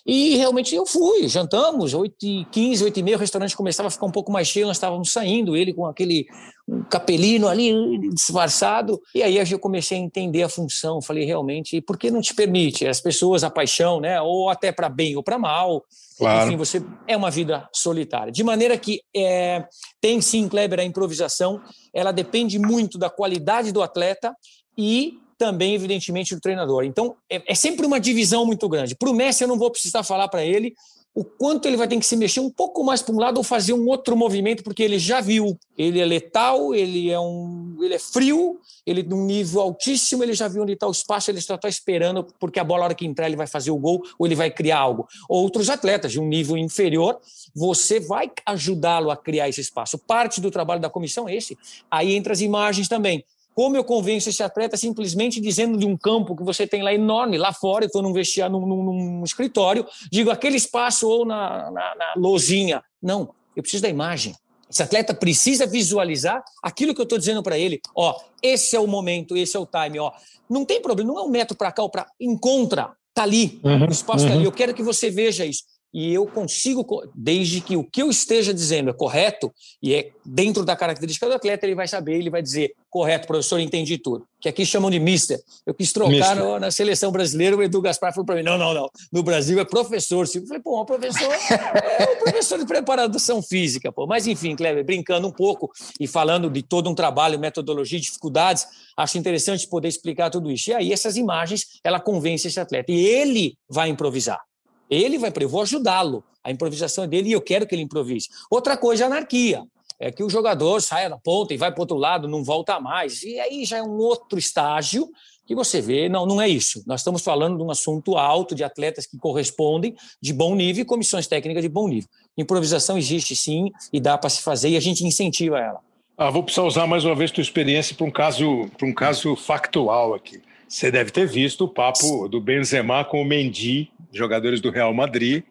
[0.05, 4.47] E realmente eu fui, jantamos, 8h15, 8h30, o restaurante começava a ficar um pouco mais
[4.47, 6.27] cheio, nós estávamos saindo, ele com aquele
[6.67, 7.71] um capelino ali,
[8.09, 8.99] disfarçado.
[9.13, 11.01] E aí eu comecei a entender a função.
[11.01, 12.87] Falei, realmente, por que não te permite?
[12.87, 14.19] As pessoas, a paixão, né?
[14.21, 15.83] Ou até para bem ou para mal.
[16.17, 16.47] Claro.
[16.47, 18.31] Enfim, você é uma vida solitária.
[18.31, 19.65] De maneira que é,
[20.01, 21.61] tem sim, Kleber, a improvisação,
[21.93, 24.35] ela depende muito da qualidade do atleta
[24.77, 26.83] e também, evidentemente, do treinador.
[26.85, 28.95] Então, é, é sempre uma divisão muito grande.
[28.95, 30.73] Para o Messi, eu não vou precisar falar para ele
[31.15, 33.43] o quanto ele vai ter que se mexer um pouco mais para um lado ou
[33.43, 35.57] fazer um outro movimento, porque ele já viu.
[35.77, 40.49] Ele é letal, ele é um, ele é frio, ele num nível altíssimo, ele já
[40.49, 43.05] viu onde está o espaço, ele só está esperando, porque a bola, na hora que
[43.05, 45.07] entrar, ele vai fazer o gol ou ele vai criar algo.
[45.29, 47.17] Outros atletas de um nível inferior,
[47.55, 49.97] você vai ajudá-lo a criar esse espaço.
[49.97, 51.57] Parte do trabalho da comissão é esse.
[51.89, 53.23] Aí entra as imagens também.
[53.55, 57.37] Como eu convenço esse atleta simplesmente dizendo de um campo que você tem lá enorme,
[57.37, 61.71] lá fora, eu estou num vestiário, num, num, num, escritório, digo aquele espaço ou na,
[61.71, 62.83] na, na lozinha.
[63.01, 64.35] Não, eu preciso da imagem.
[64.69, 67.79] Esse atleta precisa visualizar aquilo que eu estou dizendo para ele.
[67.95, 69.99] Ó, esse é o momento, esse é o time.
[69.99, 70.11] Ó,
[70.49, 73.87] não tem problema, não é um metro para cá ou para encontra, tá ali, uhum,
[73.87, 74.29] o espaço uhum.
[74.29, 74.43] tá ali.
[74.43, 74.49] Uhum.
[74.49, 75.63] Eu quero que você veja isso
[75.97, 76.85] e eu consigo,
[77.15, 79.49] desde que o que eu esteja dizendo é correto
[79.81, 83.61] e é dentro da característica do atleta, ele vai saber, ele vai dizer, correto, professor,
[83.61, 84.27] entendi tudo.
[84.41, 85.39] Que aqui chamam de mister.
[85.65, 88.73] Eu quis trocar no, na seleção brasileira, o Edu Gaspar falou para mim, não, não,
[88.73, 90.27] não, no Brasil é professor.
[90.35, 94.05] Eu falei, pô, o professor é o professor de preparação física, pô.
[94.05, 98.67] Mas enfim, Kleber, brincando um pouco e falando de todo um trabalho, metodologia, dificuldades,
[98.97, 100.71] acho interessante poder explicar tudo isso.
[100.71, 102.91] E aí essas imagens, ela convence esse atleta.
[102.91, 104.41] E ele vai improvisar.
[104.89, 106.23] Ele vai, eu vou ajudá-lo.
[106.43, 108.29] A improvisação é dele e eu quero que ele improvise.
[108.49, 109.63] Outra coisa é anarquia.
[109.99, 112.79] É que o jogador saia da ponta e vai para o outro lado, não volta
[112.79, 113.23] mais.
[113.23, 115.09] E aí já é um outro estágio
[115.45, 116.83] que você vê, não, não é isso.
[116.87, 120.85] Nós estamos falando de um assunto alto, de atletas que correspondem, de bom nível e
[120.85, 122.09] comissões técnicas de bom nível.
[122.37, 125.79] Improvisação existe sim e dá para se fazer e a gente incentiva ela.
[126.17, 129.35] Ah, vou precisar usar mais uma vez tua experiência para um caso, para um caso
[129.35, 130.41] factual aqui.
[130.67, 135.43] Você deve ter visto o papo do Benzema com o Mendy jogadores do Real Madrid,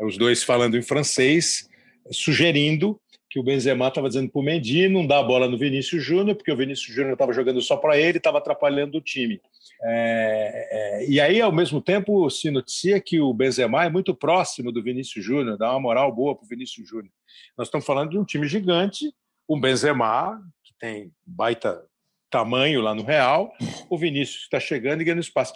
[0.00, 1.68] os dois falando em francês,
[2.10, 3.00] sugerindo
[3.30, 6.34] que o Benzema estava dizendo para o Mendy não dar a bola no Vinícius Júnior,
[6.34, 9.40] porque o Vinícius Júnior estava jogando só para ele, estava atrapalhando o time.
[9.84, 14.72] É, é, e aí, ao mesmo tempo, se noticia que o Benzema é muito próximo
[14.72, 17.12] do Vinícius Júnior, dá uma moral boa para o Vinícius Júnior.
[17.56, 19.12] Nós estamos falando de um time gigante,
[19.46, 21.82] o Benzema, que tem baita
[22.30, 23.52] tamanho lá no Real,
[23.88, 25.54] o Vinícius está chegando e ganhando espaço.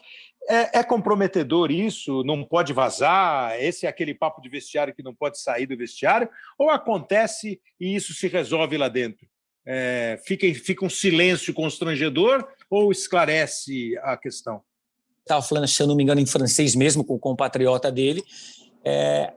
[0.49, 2.23] É, é, comprometedor isso?
[2.25, 3.55] Não pode vazar?
[3.61, 6.29] Esse é aquele papo de vestiário que não pode sair do vestiário?
[6.59, 9.27] Ou acontece e isso se resolve lá dentro?
[9.65, 14.63] É, fica, fica um silêncio constrangedor ou esclarece a questão?
[15.21, 18.25] Estava falando, se eu não me engano, em francês mesmo, com o compatriota dele.
[18.85, 19.33] É,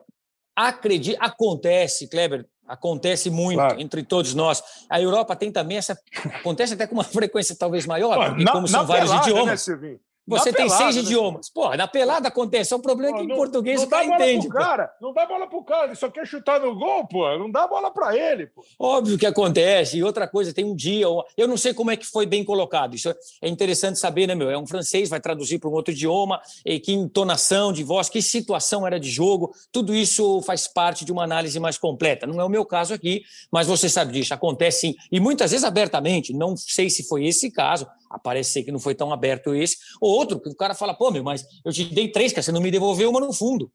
[0.56, 3.80] acredito, acontece, Kleber, acontece muito claro.
[3.80, 4.64] entre todos nós.
[4.90, 5.96] A Europa tem também essa.
[6.34, 9.68] Acontece até com uma frequência talvez maior, porque, na, como são vários pelada, né, idiomas.
[9.68, 11.02] Né, você na tem pelada, seis né?
[11.04, 11.50] idiomas.
[11.50, 12.74] Pô, na pelada acontece.
[12.74, 14.50] É um problema pô, que em não, português não o cara entende.
[14.50, 17.38] Cara, não dá bola pro cara, ele só quer chutar no gol, pô.
[17.38, 18.64] Não dá bola para ele, pô.
[18.80, 19.98] Óbvio que acontece.
[19.98, 21.06] E outra coisa, tem um dia.
[21.38, 22.96] Eu não sei como é que foi bem colocado.
[22.96, 24.50] Isso é interessante saber, né, meu?
[24.50, 28.22] É um francês, vai traduzir para um outro idioma, e que entonação de voz, que
[28.22, 29.54] situação era de jogo.
[29.72, 32.26] Tudo isso faz parte de uma análise mais completa.
[32.26, 34.34] Não é o meu caso aqui, mas você sabe disso.
[34.34, 34.96] Acontece sim.
[35.12, 36.34] E muitas vezes abertamente.
[36.34, 39.78] Não sei se foi esse caso aparece ser que não foi tão aberto esse.
[40.00, 42.52] Ou outro, que o cara fala, pô, meu, mas eu te dei três, que você
[42.52, 43.70] não me devolveu uma no fundo.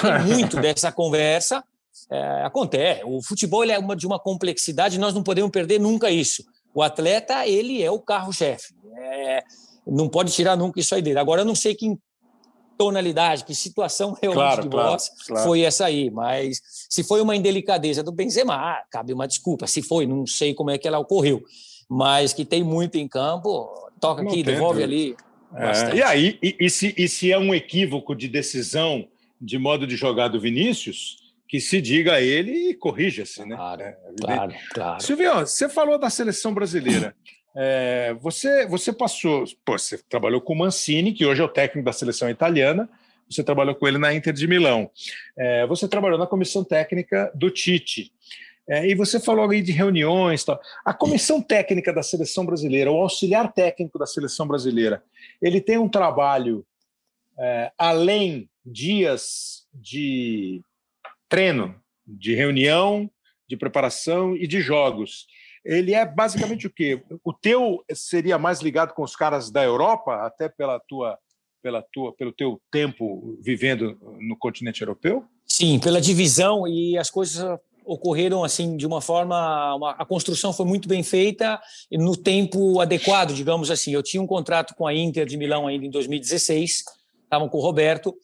[0.00, 1.62] Tem muito dessa conversa.
[2.10, 3.02] É, acontece.
[3.04, 6.44] O futebol é uma, de uma complexidade, nós não podemos perder nunca isso.
[6.74, 8.74] O atleta, ele é o carro-chefe.
[8.96, 9.42] É,
[9.86, 11.18] não pode tirar nunca isso aí dele.
[11.18, 11.96] Agora, eu não sei que
[12.76, 15.44] tonalidade, que situação realmente claro, de claro, claro.
[15.44, 16.10] foi essa aí.
[16.10, 19.66] Mas se foi uma indelicadeza do Benzema, cabe uma desculpa.
[19.66, 21.42] Se foi, não sei como é que ela ocorreu
[21.88, 25.16] mas que tem muito em campo, toca aqui, devolve ali.
[25.54, 25.96] É.
[25.96, 29.08] E aí, e, e, se, e se é um equívoco de decisão
[29.40, 31.16] de modo de jogar do Vinícius,
[31.48, 33.56] que se diga a ele e corrija-se, né?
[33.56, 35.02] Claro, é, claro, claro.
[35.02, 37.14] Silvio, você falou da seleção brasileira.
[37.56, 41.86] É, você, você passou, pô, você trabalhou com o Mancini, que hoje é o técnico
[41.86, 42.88] da seleção italiana,
[43.28, 44.90] você trabalhou com ele na Inter de Milão.
[45.36, 48.12] É, você trabalhou na comissão técnica do Tite.
[48.68, 50.44] É, e você falou aí de reuniões.
[50.44, 50.60] Tal.
[50.84, 55.02] A comissão técnica da seleção brasileira, o auxiliar técnico da seleção brasileira,
[55.40, 56.66] ele tem um trabalho
[57.38, 60.60] é, além dias de
[61.28, 61.74] treino,
[62.06, 63.10] de reunião,
[63.48, 65.26] de preparação e de jogos.
[65.64, 67.02] Ele é basicamente o quê?
[67.24, 71.18] O teu seria mais ligado com os caras da Europa, até pela tua,
[71.62, 75.24] pela tua, pelo teu tempo vivendo no continente europeu?
[75.46, 77.58] Sim, pela divisão e as coisas
[77.88, 81.58] ocorreram assim de uma forma, uma, a construção foi muito bem feita
[81.90, 83.92] no tempo adequado, digamos assim.
[83.92, 86.84] Eu tinha um contrato com a Inter de Milão ainda em 2016,
[87.24, 88.14] estavam com o Roberto.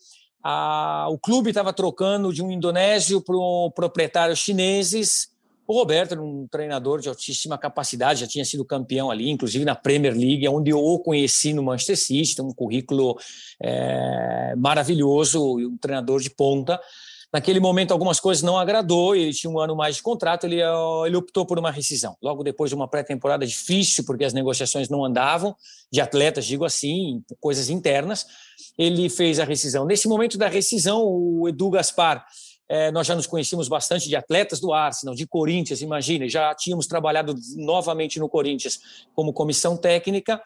[0.42, 5.32] A, o clube estava trocando de um indonésio para um proprietário chineses.
[5.66, 9.74] O Roberto era um treinador de altíssima capacidade, já tinha sido campeão ali, inclusive na
[9.74, 13.16] Premier League, onde eu o conheci no Manchester City, tem um currículo
[13.62, 16.78] é, maravilhoso, um treinador de ponta.
[17.34, 20.60] Naquele momento, algumas coisas não agradou, ele tinha um ano mais de contrato, ele,
[21.04, 22.16] ele optou por uma rescisão.
[22.22, 25.52] Logo depois de uma pré-temporada difícil, porque as negociações não andavam,
[25.90, 28.24] de atletas, digo assim, coisas internas,
[28.78, 29.84] ele fez a rescisão.
[29.84, 32.24] Nesse momento da rescisão, o Edu Gaspar,
[32.68, 36.86] é, nós já nos conhecíamos bastante de atletas do Arsenal, de Corinthians, imagine, já tínhamos
[36.86, 38.78] trabalhado novamente no Corinthians
[39.12, 40.40] como comissão técnica,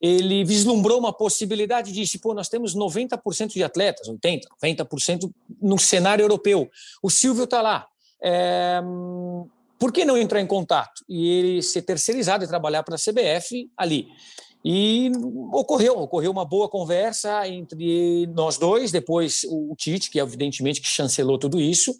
[0.00, 5.30] ele vislumbrou uma possibilidade e disse: pô, nós temos 90% de atletas, 80%, 90%
[5.60, 6.70] no cenário europeu.
[7.02, 7.86] O Silvio está lá.
[8.22, 8.80] É,
[9.78, 11.04] por que não entrar em contato?
[11.08, 14.08] E ele ser terceirizado e trabalhar para a CBF ali.
[14.62, 15.10] E
[15.52, 21.38] ocorreu, ocorreu uma boa conversa entre nós dois, depois o Tite, que evidentemente que chancelou
[21.38, 21.94] tudo isso.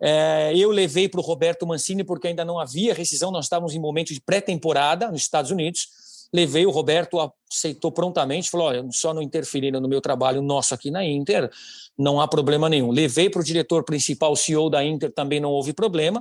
[0.00, 3.80] É, eu levei para o Roberto Mancini porque ainda não havia rescisão, nós estávamos em
[3.80, 5.88] momento de pré-temporada nos Estados Unidos
[6.34, 10.90] levei o Roberto, aceitou prontamente, falou: olha, só não interferindo no meu trabalho nosso aqui
[10.90, 11.48] na Inter,
[11.96, 12.90] não há problema nenhum.
[12.90, 16.20] Levei para o diretor principal, o CEO da Inter, também não houve problema.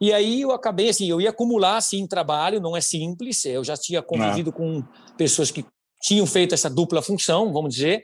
[0.00, 3.44] E aí eu acabei assim, eu ia acumular assim trabalho, não é simples.
[3.46, 4.58] Eu já tinha convivido não.
[4.58, 4.84] com
[5.16, 5.64] pessoas que
[6.02, 8.02] tinham feito essa dupla função, vamos dizer.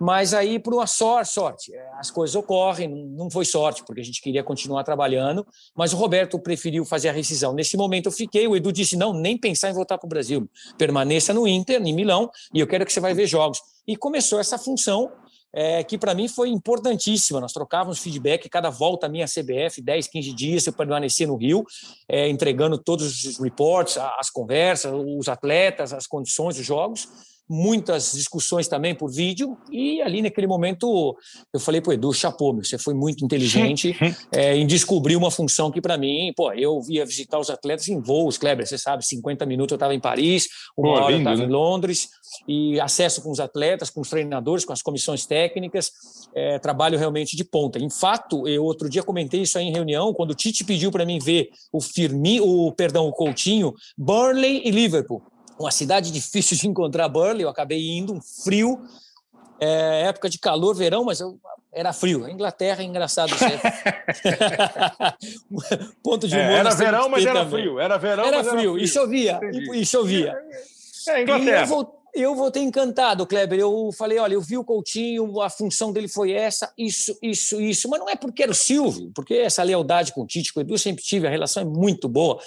[0.00, 4.04] Mas aí, por uma sorte, sorte, é, as coisas ocorrem, não foi sorte, porque a
[4.04, 7.52] gente queria continuar trabalhando, mas o Roberto preferiu fazer a rescisão.
[7.52, 10.48] Nesse momento eu fiquei, o Edu disse: não, nem pensar em voltar para o Brasil,
[10.76, 13.60] permaneça no Inter, em Milão, e eu quero que você vai ver jogos.
[13.86, 15.12] E começou essa função,
[15.52, 17.40] é, que para mim foi importantíssima.
[17.40, 21.64] Nós trocávamos feedback cada volta minha CBF, 10, 15 dias, eu permanecia no Rio,
[22.08, 27.08] é, entregando todos os reports, as conversas, os atletas, as condições dos jogos
[27.48, 31.16] muitas discussões também por vídeo, e ali naquele momento
[31.52, 33.94] eu falei para o Edu, chapô, meu, você foi muito inteligente
[34.32, 38.00] é, em descobrir uma função que para mim, pô, eu ia visitar os atletas em
[38.00, 41.32] voos, Kleber, você sabe, 50 minutos eu estava em Paris, uma pô, hora lindo, eu
[41.32, 41.44] estava né?
[41.44, 42.08] em Londres,
[42.48, 45.90] e acesso com os atletas, com os treinadores, com as comissões técnicas,
[46.34, 47.78] é, trabalho realmente de ponta.
[47.78, 51.04] Em fato, eu outro dia comentei isso aí em reunião, quando o Tite pediu para
[51.04, 55.22] mim ver o Firmi, o perdão, o Coutinho, Burnley e Liverpool
[55.58, 58.82] uma cidade difícil de encontrar Burley, eu acabei indo, um frio,
[59.60, 61.38] é, época de calor, verão, mas eu,
[61.72, 62.24] era frio.
[62.24, 63.32] A Inglaterra é engraçado
[66.02, 66.50] Ponto de humor.
[66.50, 67.62] É, era verão, mas era também.
[67.62, 67.80] frio.
[67.80, 68.50] Era verão, era frio.
[68.50, 68.78] Era frio.
[68.78, 69.40] E chovia.
[69.52, 70.36] E, e, chovia.
[71.08, 71.66] É, Inglaterra.
[72.14, 73.58] E eu, voltei encantado, Kleber.
[73.58, 77.88] Eu falei, olha, eu vi o Coutinho, a função dele foi essa, isso, isso, isso.
[77.88, 80.62] Mas não é porque era o Silvio, porque essa lealdade com o Tite, com o
[80.62, 82.40] Edu, sempre tive, a relação é muito boa.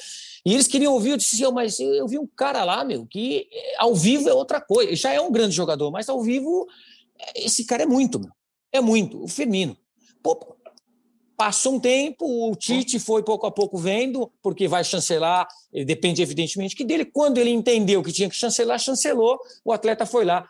[0.46, 3.48] E eles queriam ouvir, eu disse assim, mas eu vi um cara lá, meu, que
[3.52, 4.96] eh, ao vivo é outra coisa.
[4.96, 6.68] Já é um grande jogador, mas ao vivo,
[7.20, 8.32] eh, esse cara é muito, meu.
[8.72, 9.24] É muito.
[9.24, 9.78] O Firmino.
[10.22, 10.58] Pô,
[11.38, 16.22] passou um tempo, o Tite foi pouco a pouco vendo, porque vai chancelar, ele depende
[16.22, 17.06] evidentemente que dele.
[17.06, 20.48] Quando ele entendeu que tinha que chancelar, chancelou, o atleta foi lá.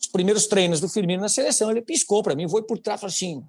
[0.00, 3.12] Os primeiros treinos do Firmino na seleção, ele piscou para mim, foi por trás, falou
[3.12, 3.44] assim,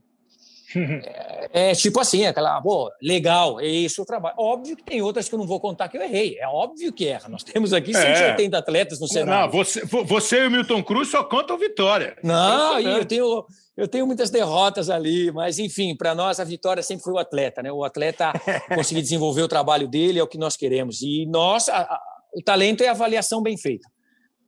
[1.54, 4.36] é, é, tipo assim, aquela, pô, legal, é isso o trabalho.
[4.38, 6.38] Óbvio que tem outras que eu não vou contar que eu errei.
[6.40, 7.30] É óbvio que erra.
[7.30, 8.60] Nós temos aqui 180 é.
[8.60, 9.46] atletas no cenário.
[9.46, 12.18] Não, você, você e o Milton Cruz só contam vitória.
[12.24, 13.46] Não, e eu tenho,
[13.76, 17.62] eu tenho muitas derrotas ali, mas enfim, para nós a vitória sempre foi o atleta,
[17.62, 17.72] né?
[17.72, 18.32] O atleta
[18.76, 21.02] conseguir desenvolver o trabalho dele é o que nós queremos.
[21.02, 22.00] E nós, a, a,
[22.34, 23.88] o talento é a avaliação bem feita.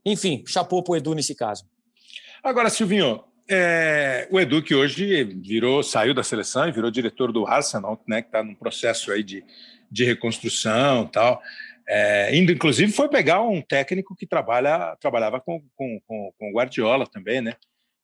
[0.06, 1.64] Enfim, chapou para o Edu nesse caso.
[2.44, 7.46] Agora, Silvinho, é, o Edu, que hoje virou, saiu da seleção e virou diretor do
[7.46, 9.44] Arsenal, né, que está num processo aí de,
[9.92, 11.42] de reconstrução tal.
[11.88, 17.06] É, indo, inclusive, foi pegar um técnico que trabalha, trabalhava com, com, com, com Guardiola
[17.06, 17.56] também, né?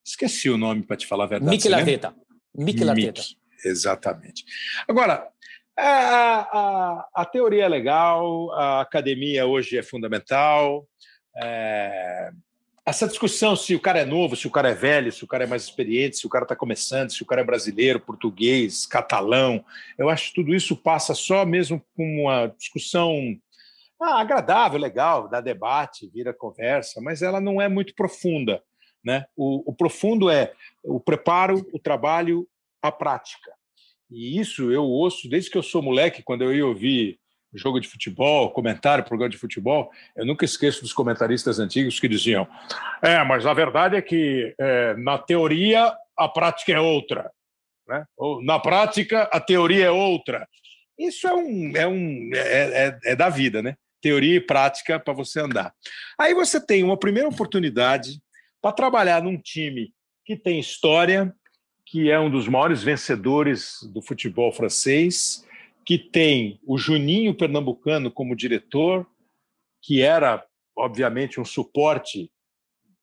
[0.06, 1.52] Esqueci o nome para te falar a verdade.
[1.52, 2.16] Mikel Arteta.
[2.54, 3.22] Mikel Arteta.
[3.64, 4.44] Exatamente.
[4.88, 5.28] Agora,
[5.78, 10.88] a, a, a, teoria é legal, a academia hoje é fundamental.
[11.42, 12.32] É,
[12.90, 15.44] essa discussão se o cara é novo, se o cara é velho, se o cara
[15.44, 19.64] é mais experiente, se o cara está começando, se o cara é brasileiro, português, catalão,
[19.98, 23.38] eu acho que tudo isso passa só mesmo com uma discussão
[24.02, 28.64] ah, agradável, legal, dá debate, vira conversa, mas ela não é muito profunda.
[29.04, 29.26] Né?
[29.36, 32.48] O, o profundo é o preparo, o trabalho,
[32.82, 33.52] a prática.
[34.10, 37.20] E isso eu ouço desde que eu sou moleque, quando eu ia ouvir
[37.54, 42.48] jogo de futebol, comentário, programa de futebol, eu nunca esqueço dos comentaristas antigos que diziam:
[43.02, 47.32] é, mas a verdade é que é, na teoria a prática é outra,
[47.88, 48.06] né?
[48.18, 50.48] Ou, na prática a teoria é outra.
[50.98, 53.76] Isso é um é um é, é, é da vida, né?
[54.02, 55.74] Teoria e prática para você andar.
[56.18, 58.20] Aí você tem uma primeira oportunidade
[58.62, 59.92] para trabalhar num time
[60.26, 61.34] que tem história,
[61.86, 65.44] que é um dos maiores vencedores do futebol francês,
[65.90, 69.08] que tem o Juninho Pernambucano como diretor,
[69.82, 70.46] que era,
[70.78, 72.32] obviamente, um suporte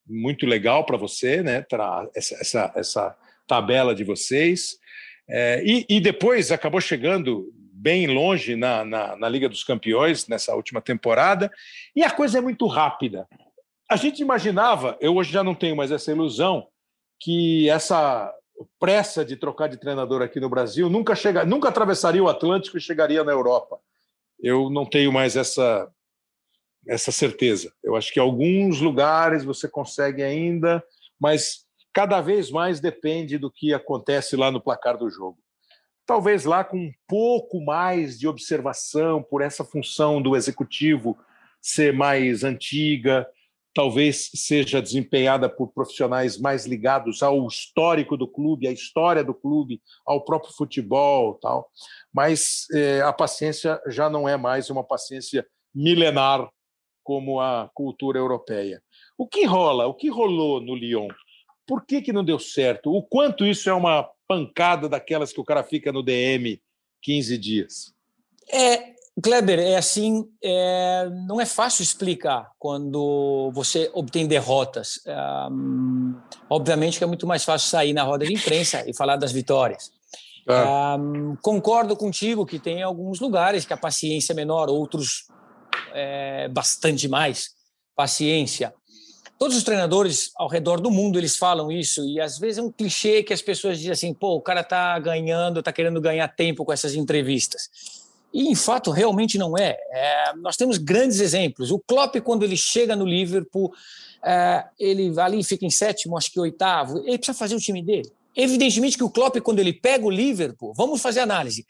[0.07, 4.79] muito legal para você, né, para essa, essa, essa, tabela de vocês.
[5.29, 10.55] É, e, e, depois acabou chegando bem longe na, na, na Liga dos Campeões nessa
[10.55, 11.51] última temporada,
[11.95, 13.27] e a coisa é muito rápida.
[13.91, 16.69] A gente imaginava, eu hoje já não tenho mais essa ilusão,
[17.21, 18.33] que essa
[18.79, 22.81] pressa de trocar de treinador aqui no Brasil nunca chega, nunca atravessaria o Atlântico e
[22.81, 23.79] chegaria na Europa.
[24.39, 25.91] Eu não tenho mais essa
[26.87, 27.73] essa certeza.
[27.83, 30.83] Eu acho que alguns lugares você consegue ainda,
[31.19, 35.39] mas cada vez mais depende do que acontece lá no placar do jogo.
[36.07, 41.19] Talvez lá com um pouco mais de observação por essa função do executivo
[41.61, 43.27] ser mais antiga,
[43.77, 49.83] talvez seja desempenhada por profissionais mais ligados ao histórico do clube, à história do clube,
[50.07, 51.71] ao próprio futebol, tal.
[52.11, 56.49] Mas é, a paciência já não é mais uma paciência milenar
[57.05, 58.83] como a cultura europeia.
[59.19, 59.87] O que rola?
[59.87, 61.09] O que rolou no Lyon?
[61.67, 62.91] Por que, que não deu certo?
[62.91, 66.59] O quanto isso é uma pancada daquelas que o cara fica no DM
[67.03, 67.95] 15 dias?
[68.51, 75.01] É, Kleber, é assim, é, não é fácil explicar quando você obtém derrotas.
[75.07, 75.17] É,
[76.51, 79.91] obviamente que é muito mais fácil sair na roda de imprensa e falar das vitórias.
[80.47, 80.97] Ah.
[80.99, 85.27] É, concordo contigo que tem alguns lugares que a paciência é menor, outros
[85.95, 87.55] é, bastante mais
[87.97, 88.75] paciência.
[89.39, 92.71] Todos os treinadores ao redor do mundo eles falam isso e às vezes é um
[92.71, 96.67] clichê que as pessoas dizem assim, pô, o cara tá ganhando, tá querendo ganhar tempo
[96.67, 98.06] com essas entrevistas.
[98.33, 99.77] E, em fato, realmente não é.
[99.91, 100.33] é.
[100.37, 101.71] Nós temos grandes exemplos.
[101.71, 103.73] O Klopp, quando ele chega no Liverpool,
[104.25, 108.11] é, ele ali fica em sétimo, acho que oitavo, ele precisa fazer o time dele.
[108.35, 111.65] Evidentemente que o Klopp, quando ele pega o Liverpool, vamos fazer análise,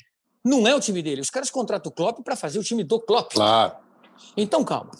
[0.44, 1.20] não é o time dele.
[1.20, 3.34] Os caras contratam o Klopp para fazer o time do Klopp.
[3.34, 3.74] Claro.
[4.36, 4.90] Então, calma.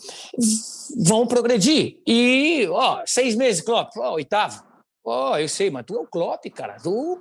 [0.99, 1.99] Vão progredir.
[2.07, 4.63] E, ó, seis meses, Klopp, ó, oitavo.
[5.07, 6.79] Pô, eu sei, mas tu é o Klopp, cara.
[6.83, 7.21] Tu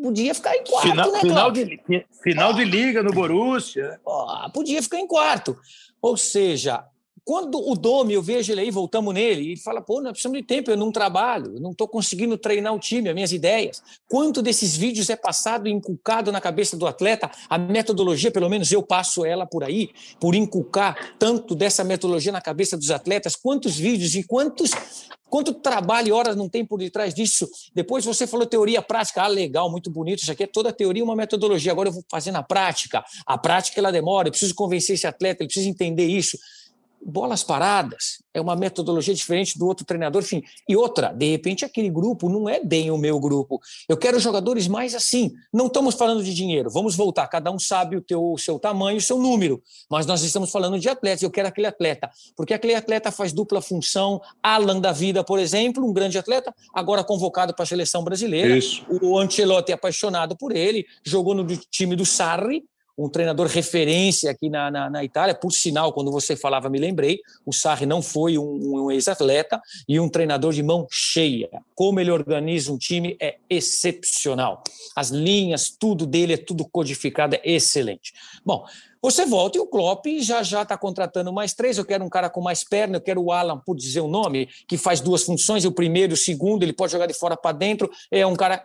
[0.00, 1.82] podia ficar em quarto, final, né, final de,
[2.22, 4.00] final de liga no Borussia.
[4.04, 5.58] Pô, podia ficar em quarto.
[6.00, 6.84] Ou seja,
[7.24, 10.44] quando o Domi, eu vejo ele aí, voltamos nele, e fala, pô, nós precisamos de
[10.44, 13.82] tempo, eu não trabalho, eu não estou conseguindo treinar o time, as minhas ideias.
[14.08, 17.30] Quanto desses vídeos é passado e inculcado na cabeça do atleta?
[17.48, 22.40] A metodologia, pelo menos eu passo ela por aí, por inculcar tanto dessa metodologia na
[22.40, 24.70] cabeça dos atletas, quantos vídeos e quantos
[25.30, 27.48] Quanto trabalho e horas não tem por detrás disso?
[27.72, 29.22] Depois você falou teoria prática.
[29.22, 30.22] Ah, legal, muito bonito.
[30.22, 31.70] Isso aqui é toda teoria uma metodologia.
[31.70, 33.04] Agora eu vou fazer na prática.
[33.24, 34.26] A prática ela demora.
[34.26, 36.36] Eu preciso convencer esse atleta, ele precisa entender isso
[37.04, 40.42] bolas paradas, é uma metodologia diferente do outro treinador, enfim.
[40.68, 43.60] E outra, de repente aquele grupo não é bem o meu grupo.
[43.88, 45.32] Eu quero jogadores mais assim.
[45.52, 48.98] Não estamos falando de dinheiro, vamos voltar, cada um sabe o teu o seu tamanho,
[48.98, 52.74] o seu número, mas nós estamos falando de atletas, eu quero aquele atleta, porque aquele
[52.74, 57.62] atleta faz dupla função, Alan da vida, por exemplo, um grande atleta, agora convocado para
[57.62, 58.56] a seleção brasileira.
[58.56, 58.84] Isso.
[59.02, 62.64] O Ancelotti é apaixonado por ele, jogou no time do Sarri,
[63.00, 65.34] um treinador referência aqui na, na, na, Itália.
[65.34, 69.98] Por sinal, quando você falava, me lembrei, o Sarri não foi um, um ex-atleta e
[69.98, 71.48] um treinador de mão cheia.
[71.74, 74.62] Como ele organiza um time é excepcional.
[74.94, 78.12] As linhas, tudo dele é tudo codificado, é excelente.
[78.44, 78.66] Bom,
[79.02, 81.78] você volta e o Klopp já já está contratando mais três.
[81.78, 84.46] Eu quero um cara com mais perna, eu quero o Alan, por dizer o nome,
[84.68, 87.56] que faz duas funções, o primeiro e o segundo, ele pode jogar de fora para
[87.56, 87.90] dentro.
[88.10, 88.62] É um cara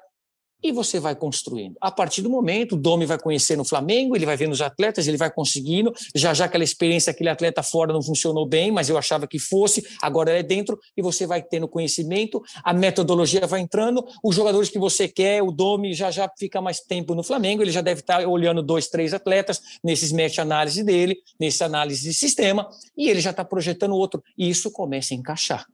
[0.66, 1.76] e você vai construindo.
[1.80, 5.08] A partir do momento, o Domi vai conhecer no Flamengo, ele vai ver nos atletas,
[5.08, 5.94] ele vai conseguindo.
[6.16, 9.86] Já já aquela experiência, aquele atleta fora não funcionou bem, mas eu achava que fosse,
[10.02, 14.80] agora é dentro, e você vai tendo conhecimento, a metodologia vai entrando, os jogadores que
[14.80, 18.28] você quer, o Domi já já fica mais tempo no Flamengo, ele já deve estar
[18.28, 23.46] olhando dois, três atletas nesses meta-análise dele, nessa análise de sistema, e ele já está
[23.46, 24.24] projetando outro.
[24.36, 25.68] E isso começa a encaixar.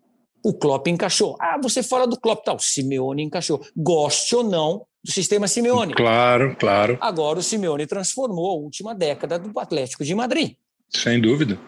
[0.43, 1.35] O Klopp encaixou.
[1.39, 2.59] Ah, você fala do Klopp, tal.
[2.59, 3.61] Simeone encaixou.
[3.75, 5.93] Goste ou não do sistema Simeone.
[5.93, 6.97] Claro, claro.
[7.01, 10.55] Agora o Simeone transformou a última década do Atlético de Madrid.
[10.89, 11.59] Sem dúvida.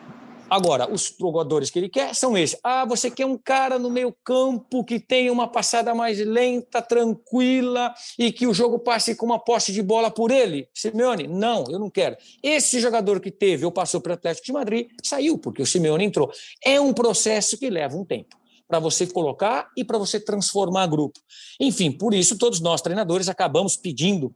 [0.49, 2.59] Agora, os jogadores que ele quer são esses.
[2.63, 7.91] Ah, você quer um cara no meio campo que tenha uma passada mais lenta, tranquila
[8.19, 10.67] e que o jogo passe com uma posse de bola por ele?
[10.71, 12.15] Simeone, não, eu não quero.
[12.43, 16.05] Esse jogador que teve ou passou para o Atlético de Madrid saiu, porque o Simeone
[16.05, 16.31] entrou.
[16.63, 18.35] É um processo que leva um tempo
[18.73, 21.19] para você colocar e para você transformar grupo.
[21.59, 24.33] Enfim, por isso todos nós treinadores acabamos pedindo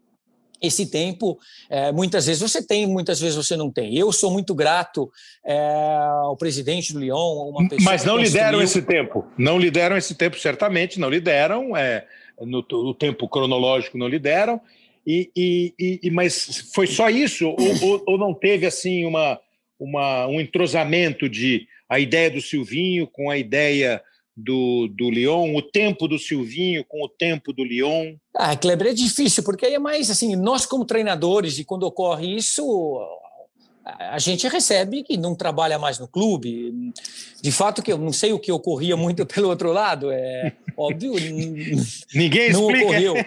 [0.62, 3.98] esse tempo, é, muitas vezes você tem, muitas vezes você não tem.
[3.98, 5.12] Eu sou muito grato
[5.44, 5.58] é,
[6.22, 9.26] ao presidente do Lyon, uma pessoa Mas não lhe deram esse tempo.
[9.36, 11.76] Não lhe deram esse tempo, certamente, não lhe deram.
[11.76, 12.06] É,
[12.40, 14.62] no, tempo cronológico não lhe deram.
[15.06, 17.48] E, e, e, mas foi só isso?
[17.48, 19.40] ou, ou, ou não teve assim uma,
[19.80, 24.02] uma, um entrosamento de a ideia do Silvinho com a ideia
[24.38, 28.16] do, do Lyon, o tempo do Silvinho com o tempo do Lyon?
[28.36, 32.36] Ah, Kleber, é difícil, porque aí é mais assim, nós como treinadores, e quando ocorre
[32.36, 32.64] isso,
[33.84, 36.94] a gente recebe que não trabalha mais no clube.
[37.42, 41.14] De fato, que eu não sei o que ocorria muito pelo outro lado, é óbvio.
[42.14, 42.84] Ninguém não explica.
[42.84, 43.16] ocorreu.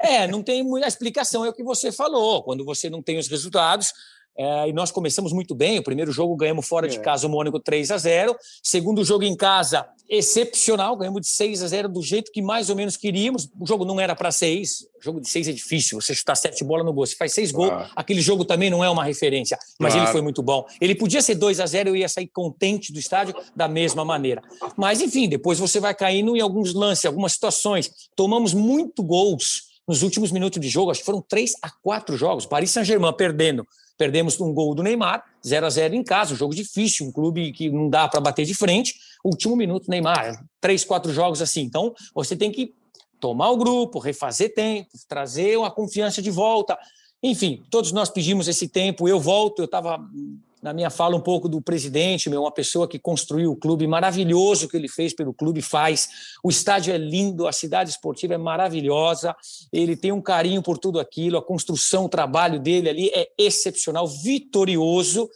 [0.00, 2.42] É, não tem muita explicação, é o que você falou.
[2.42, 3.92] Quando você não tem os resultados,
[4.38, 5.80] é, e nós começamos muito bem.
[5.80, 6.88] O primeiro jogo ganhamos fora é.
[6.88, 8.36] de casa o Mônaco 3 a 0.
[8.62, 12.76] Segundo jogo em casa, excepcional, ganhamos de 6 a 0 do jeito que mais ou
[12.76, 13.48] menos queríamos.
[13.58, 14.82] O jogo não era para 6.
[15.00, 17.04] O jogo de 6 é difícil, você chutar sete bolas no gol.
[17.04, 17.90] Se faz seis gols, ah.
[17.96, 19.58] aquele jogo também não é uma referência.
[19.76, 20.06] Mas claro.
[20.06, 20.64] ele foi muito bom.
[20.80, 24.40] Ele podia ser 2 a 0 eu ia sair contente do estádio da mesma maneira.
[24.76, 27.90] Mas, enfim, depois você vai caindo em alguns lances, algumas situações.
[28.14, 32.44] Tomamos muito gols nos últimos minutos de jogo, acho que foram três a quatro jogos.
[32.44, 33.66] Paris Saint-Germain perdendo
[33.98, 37.52] Perdemos um gol do Neymar, 0 a 0 em casa, um jogo difícil, um clube
[37.52, 38.94] que não dá para bater de frente.
[39.24, 41.62] Último minuto, Neymar, três, quatro jogos assim.
[41.62, 42.72] Então, você tem que
[43.18, 46.78] tomar o grupo, refazer tempo, trazer uma confiança de volta.
[47.22, 49.08] Enfim, todos nós pedimos esse tempo.
[49.08, 49.98] Eu volto, eu estava
[50.62, 54.68] na minha fala um pouco do presidente, meu, uma pessoa que construiu o clube, maravilhoso
[54.68, 56.08] que ele fez pelo clube, faz.
[56.42, 59.34] O estádio é lindo, a cidade esportiva é maravilhosa,
[59.72, 64.06] ele tem um carinho por tudo aquilo, a construção, o trabalho dele ali é excepcional,
[64.06, 65.28] vitorioso.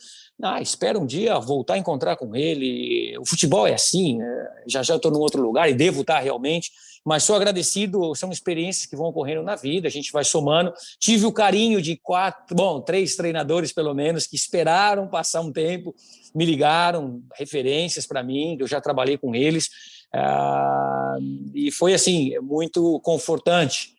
[0.43, 3.17] Ah, espero um dia voltar a encontrar com ele.
[3.19, 4.49] O futebol é assim, né?
[4.67, 6.73] já já estou num outro lugar e devo estar realmente
[7.05, 10.73] mas sou agradecido, são experiências que vão ocorrendo na vida, a gente vai somando.
[10.99, 15.95] Tive o carinho de quatro, bom, três treinadores pelo menos, que esperaram passar um tempo,
[16.35, 19.69] me ligaram, referências para mim, eu já trabalhei com eles,
[20.15, 21.17] ah,
[21.55, 23.95] e foi assim, muito confortante.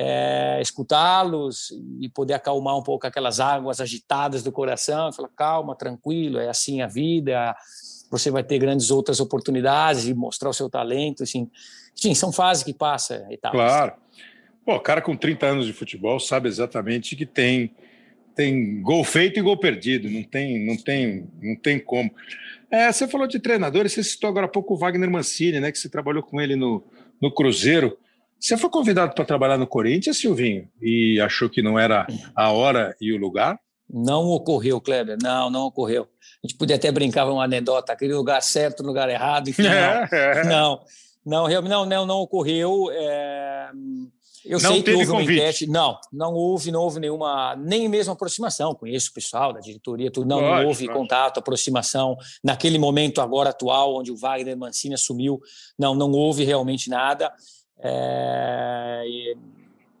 [0.00, 6.38] É, escutá-los e poder acalmar um pouco aquelas águas agitadas do coração, falar calma, tranquilo,
[6.38, 7.56] é assim a vida,
[8.10, 11.50] você vai ter grandes outras oportunidades de mostrar o seu talento, assim.
[11.94, 13.58] Sim, são fases que passa, etapas.
[13.58, 13.92] Claro.
[14.64, 17.74] Pô, cara com 30 anos de futebol sabe exatamente que tem
[18.38, 22.08] tem gol feito e gol perdido, não tem, não tem, não tem como.
[22.70, 25.78] É, você falou de treinadores, você citou agora há pouco o Wagner Mancini, né, que
[25.78, 26.84] você trabalhou com ele no,
[27.20, 27.98] no Cruzeiro.
[28.38, 32.06] Você foi convidado para trabalhar no Corinthians, Silvinho, e achou que não era
[32.36, 33.58] a hora e o lugar?
[33.90, 36.06] Não ocorreu, Kleber, não, não ocorreu.
[36.42, 40.44] A gente podia até brincar uma anedota, aquele lugar certo, lugar errado, enfim, é, é.
[40.44, 40.80] não,
[41.24, 42.90] não, realmente não, não, não ocorreu.
[42.92, 43.70] É...
[44.44, 45.30] Eu não sei que houve convite.
[45.30, 45.66] uma enquete.
[45.66, 48.74] Não, não houve, não houve nenhuma, nem mesmo aproximação.
[48.74, 50.26] Conheço o pessoal da diretoria, tudo.
[50.26, 52.16] Não, não houve contato, aproximação.
[52.42, 55.38] Naquele momento agora atual, onde o Wagner Mancini assumiu,
[55.78, 57.30] não, não houve realmente nada.
[57.80, 59.04] É,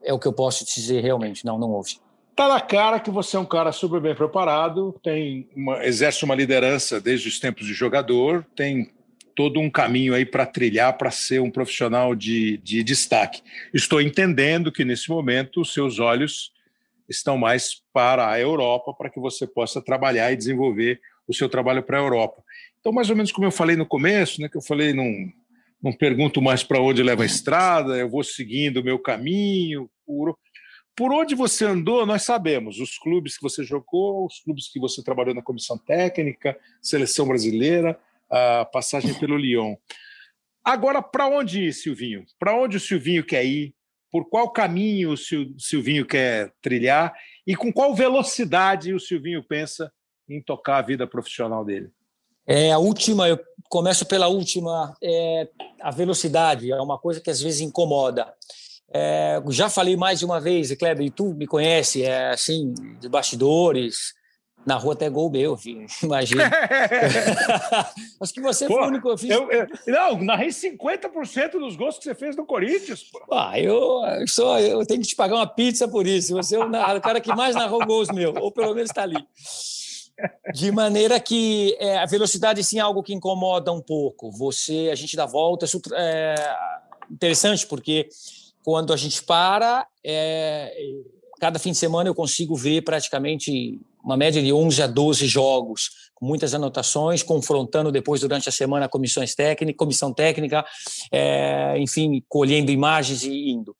[0.02, 1.44] é o que eu posso te dizer realmente.
[1.44, 1.98] Não, não houve.
[2.38, 6.36] Tá na cara que você é um cara super bem preparado, tem uma, exerce uma
[6.36, 8.92] liderança desde os tempos de jogador, tem
[9.34, 13.42] todo um caminho aí para trilhar para ser um profissional de, de destaque.
[13.74, 16.52] Estou entendendo que nesse momento os seus olhos
[17.08, 21.82] estão mais para a Europa, para que você possa trabalhar e desenvolver o seu trabalho
[21.82, 22.40] para a Europa.
[22.78, 25.12] Então, mais ou menos como eu falei no começo, né, que eu falei, não,
[25.82, 30.38] não pergunto mais para onde leva a estrada, eu vou seguindo o meu caminho, puro.
[30.98, 32.80] Por onde você andou, nós sabemos.
[32.80, 37.96] Os clubes que você jogou, os clubes que você trabalhou na comissão técnica, seleção brasileira,
[38.28, 39.76] a passagem pelo Lyon.
[40.64, 42.24] Agora, para onde ir, Silvinho?
[42.36, 43.76] Para onde o Silvinho quer ir?
[44.10, 47.14] Por qual caminho o Silvinho quer trilhar?
[47.46, 49.92] E com qual velocidade o Silvinho pensa
[50.28, 51.92] em tocar a vida profissional dele?
[52.44, 53.38] É, a última, eu
[53.70, 55.48] começo pela última, é,
[55.80, 58.34] a velocidade é uma coisa que às vezes incomoda.
[58.90, 63.08] É, já falei mais de uma vez, Kleber, e tu me conhece, é assim, de
[63.08, 64.14] bastidores,
[64.66, 65.86] na rua até gol meu, filho.
[66.02, 66.44] imagina.
[68.20, 69.08] Acho que você pô, foi o único.
[69.08, 69.30] Eu fiz...
[69.30, 73.04] eu, eu, não, narrei 50% dos gols que você fez no Corinthians.
[73.04, 73.20] Pô.
[73.32, 76.34] Ah, eu, sou, eu tenho que te pagar uma pizza por isso.
[76.34, 79.16] Você é o, o cara que mais narrou gols meu, ou pelo menos está ali.
[80.52, 84.30] De maneira que é, a velocidade sim é algo que incomoda um pouco.
[84.32, 86.34] Você, a gente dá volta, é
[87.10, 88.08] interessante porque
[88.64, 90.72] quando a gente para, é,
[91.40, 95.90] cada fim de semana eu consigo ver praticamente uma média de 11 a 12 jogos,
[96.14, 100.64] com muitas anotações, confrontando depois durante a semana comissões técnicas, comissão técnica,
[101.12, 103.76] é, enfim, colhendo imagens e indo.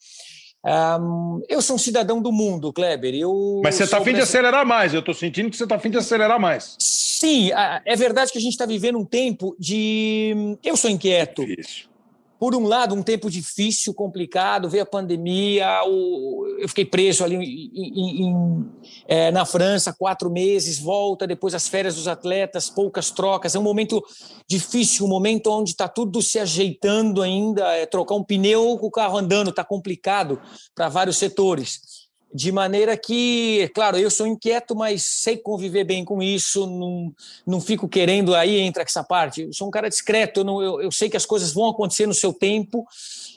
[0.65, 3.15] Um, eu sou um cidadão do mundo, Kleber.
[3.15, 4.93] Eu Mas você está afim de acelerar mais.
[4.93, 6.77] Eu estou sentindo que você está afim de acelerar mais.
[6.79, 7.51] Sim,
[7.85, 10.59] é verdade que a gente está vivendo um tempo de.
[10.63, 11.47] Eu sou inquieto.
[11.47, 11.89] Difícil
[12.39, 15.81] por um lado, um tempo difícil, complicado, veio a pandemia,
[16.59, 18.67] eu fiquei preso ali em, em,
[19.09, 23.55] é, na França quatro meses, volta, depois as férias dos atletas, poucas trocas.
[23.55, 24.05] É um momento
[24.49, 27.75] difícil, um momento onde está tudo se ajeitando ainda.
[27.75, 30.41] É, trocar um pneu com o carro andando está complicado
[30.75, 31.98] para vários setores.
[32.33, 37.15] De maneira que, claro, eu sou inquieto, mas sei conviver bem com isso, não,
[37.47, 39.43] não fico querendo, aí entra essa parte.
[39.43, 42.07] Eu sou um cara discreto, eu, não, eu, eu sei que as coisas vão acontecer
[42.07, 42.87] no seu tempo,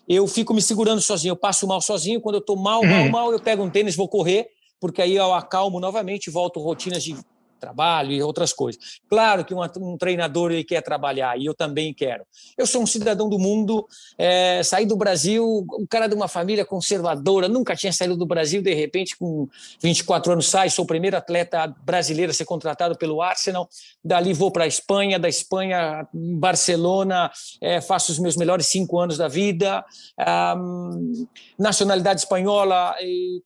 [0.07, 3.09] eu fico me segurando sozinho, eu passo mal sozinho, quando eu estou mal, mal, uhum.
[3.09, 4.49] mal, eu pego um tênis, vou correr,
[4.79, 7.15] porque aí eu acalmo novamente, volto rotinas de
[7.61, 8.99] trabalho e outras coisas.
[9.07, 12.25] Claro que um, treinador ele quer trabalhar e eu também quero.
[12.57, 16.65] Eu sou um cidadão do mundo, é, saí do Brasil, um cara de uma família
[16.65, 19.47] conservadora, nunca tinha saído do Brasil, de repente, com
[19.79, 23.69] 24 anos, sai, sou o primeiro atleta brasileiro a ser contratado pelo Arsenal.
[24.03, 27.31] Dali vou para a Espanha, da Espanha, Barcelona,
[27.61, 29.85] é, faço os meus melhores cinco anos da vida.
[30.57, 31.27] Um,
[31.59, 32.95] nacionalidade espanhola,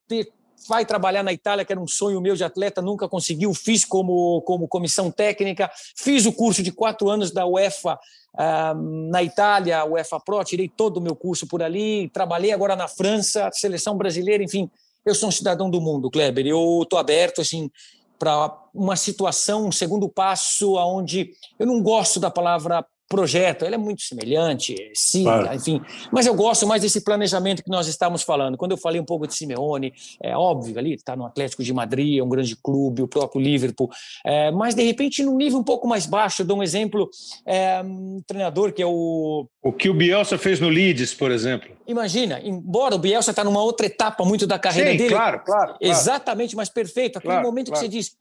[0.07, 0.31] ter
[0.67, 4.41] vai trabalhar na Itália, que era um sonho meu de atleta, nunca conseguiu, fiz como,
[4.41, 7.99] como comissão técnica, fiz o curso de quatro anos da UEFA
[8.33, 12.87] uh, na Itália, UEFA Pro, tirei todo o meu curso por ali, trabalhei agora na
[12.87, 14.69] França, seleção brasileira, enfim,
[15.05, 17.69] eu sou um cidadão do mundo, Kleber, eu estou aberto, assim,
[18.17, 23.77] para uma situação, um segundo passo, aonde eu não gosto da palavra projeto, ele é
[23.77, 25.53] muito semelhante, sim, claro.
[25.53, 25.81] enfim.
[26.11, 28.57] Mas eu gosto mais desse planejamento que nós estamos falando.
[28.57, 32.19] Quando eu falei um pouco de Simeone, é óbvio, ali está no Atlético de Madrid,
[32.19, 33.89] é um grande clube, o próprio Liverpool,
[34.25, 37.09] é, mas de repente num nível um pouco mais baixo, eu dou um exemplo,
[37.45, 39.47] é, um treinador que é o...
[39.61, 41.69] O que o Bielsa fez no Leeds, por exemplo.
[41.87, 45.09] Imagina, embora o Bielsa está numa outra etapa muito da carreira Sim, dele.
[45.09, 45.65] claro, claro.
[45.67, 45.77] claro.
[45.79, 47.17] Exatamente, mas perfeito.
[47.17, 47.79] Aquele claro, momento claro.
[47.79, 48.17] que você diz,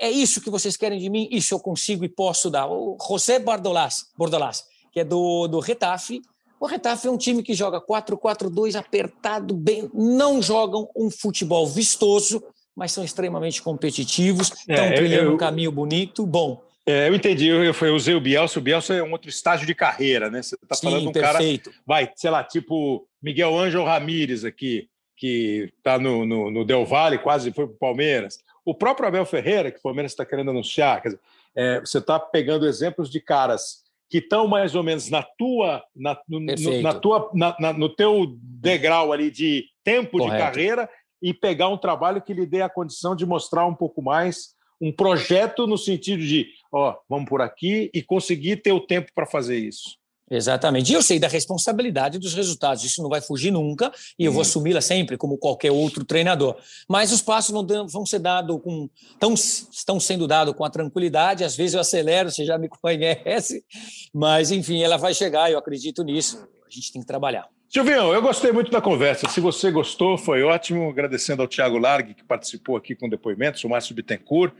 [0.00, 2.66] é isso que vocês querem de mim, isso eu consigo e posso dar.
[2.66, 6.22] O José Bordolás, Bordolás que é do, do Retafe,
[6.58, 12.42] o Retafe é um time que joga 4-4-2 apertado, bem, não jogam um futebol vistoso,
[12.74, 16.62] mas são extremamente competitivos, estão é, trilhando eu, um caminho bonito, bom.
[16.86, 19.74] É, eu entendi, eu, eu usei o Bielsa, o Bielsa é um outro estágio de
[19.74, 20.40] carreira, né?
[20.40, 21.70] Você está falando de um perfeito.
[21.70, 26.86] cara, vai, sei lá, tipo Miguel Ângelo Ramírez aqui, que está no, no, no, Del
[26.86, 28.38] Valle, quase foi para o Palmeiras.
[28.66, 31.20] O próprio Abel Ferreira, que o Palmeiras está querendo anunciar, quer dizer,
[31.54, 36.20] é, você está pegando exemplos de caras que estão mais ou menos na tua, na,
[36.28, 36.40] no,
[36.82, 40.32] na tua, na, na, no teu degrau ali de tempo Correto.
[40.32, 40.90] de carreira
[41.22, 44.92] e pegar um trabalho que lhe dê a condição de mostrar um pouco mais um
[44.92, 49.56] projeto no sentido de, ó, vamos por aqui e conseguir ter o tempo para fazer
[49.58, 49.96] isso.
[50.28, 50.90] Exatamente.
[50.90, 54.40] E eu sei da responsabilidade dos resultados, isso não vai fugir nunca, e eu vou
[54.40, 54.42] uhum.
[54.42, 56.56] assumi-la sempre, como qualquer outro treinador.
[56.88, 58.88] Mas os passos vão, vão ser dados com.
[59.20, 63.64] Tão, estão sendo dados com a tranquilidade, às vezes eu acelero, você já me conhece,
[64.12, 66.44] mas enfim, ela vai chegar, eu acredito nisso.
[66.66, 67.48] A gente tem que trabalhar.
[67.68, 69.28] Silvio, eu gostei muito da conversa.
[69.28, 70.88] Se você gostou, foi ótimo.
[70.88, 74.52] Agradecendo ao Tiago Largue, que participou aqui com depoimentos, o Márcio Bittencourt,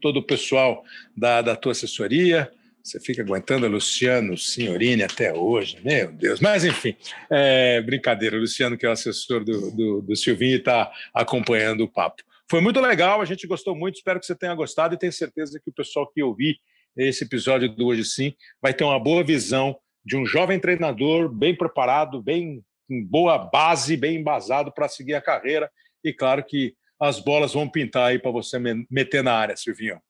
[0.00, 0.84] todo o pessoal
[1.16, 2.50] da, da tua assessoria.
[2.88, 6.40] Você fica aguentando a Luciano Signorini até hoje, meu Deus.
[6.40, 6.96] Mas, enfim,
[7.30, 8.34] é brincadeira.
[8.34, 12.22] O Luciano, que é o assessor do, do, do Silvinho, está acompanhando o papo.
[12.50, 13.96] Foi muito legal, a gente gostou muito.
[13.96, 16.58] Espero que você tenha gostado e tenho certeza que o pessoal que ouvir
[16.96, 21.54] esse episódio do Hoje Sim vai ter uma boa visão de um jovem treinador bem
[21.54, 25.70] preparado, bem com boa base, bem embasado para seguir a carreira.
[26.02, 28.58] E claro que as bolas vão pintar aí para você
[28.90, 30.00] meter na área, Silvinho.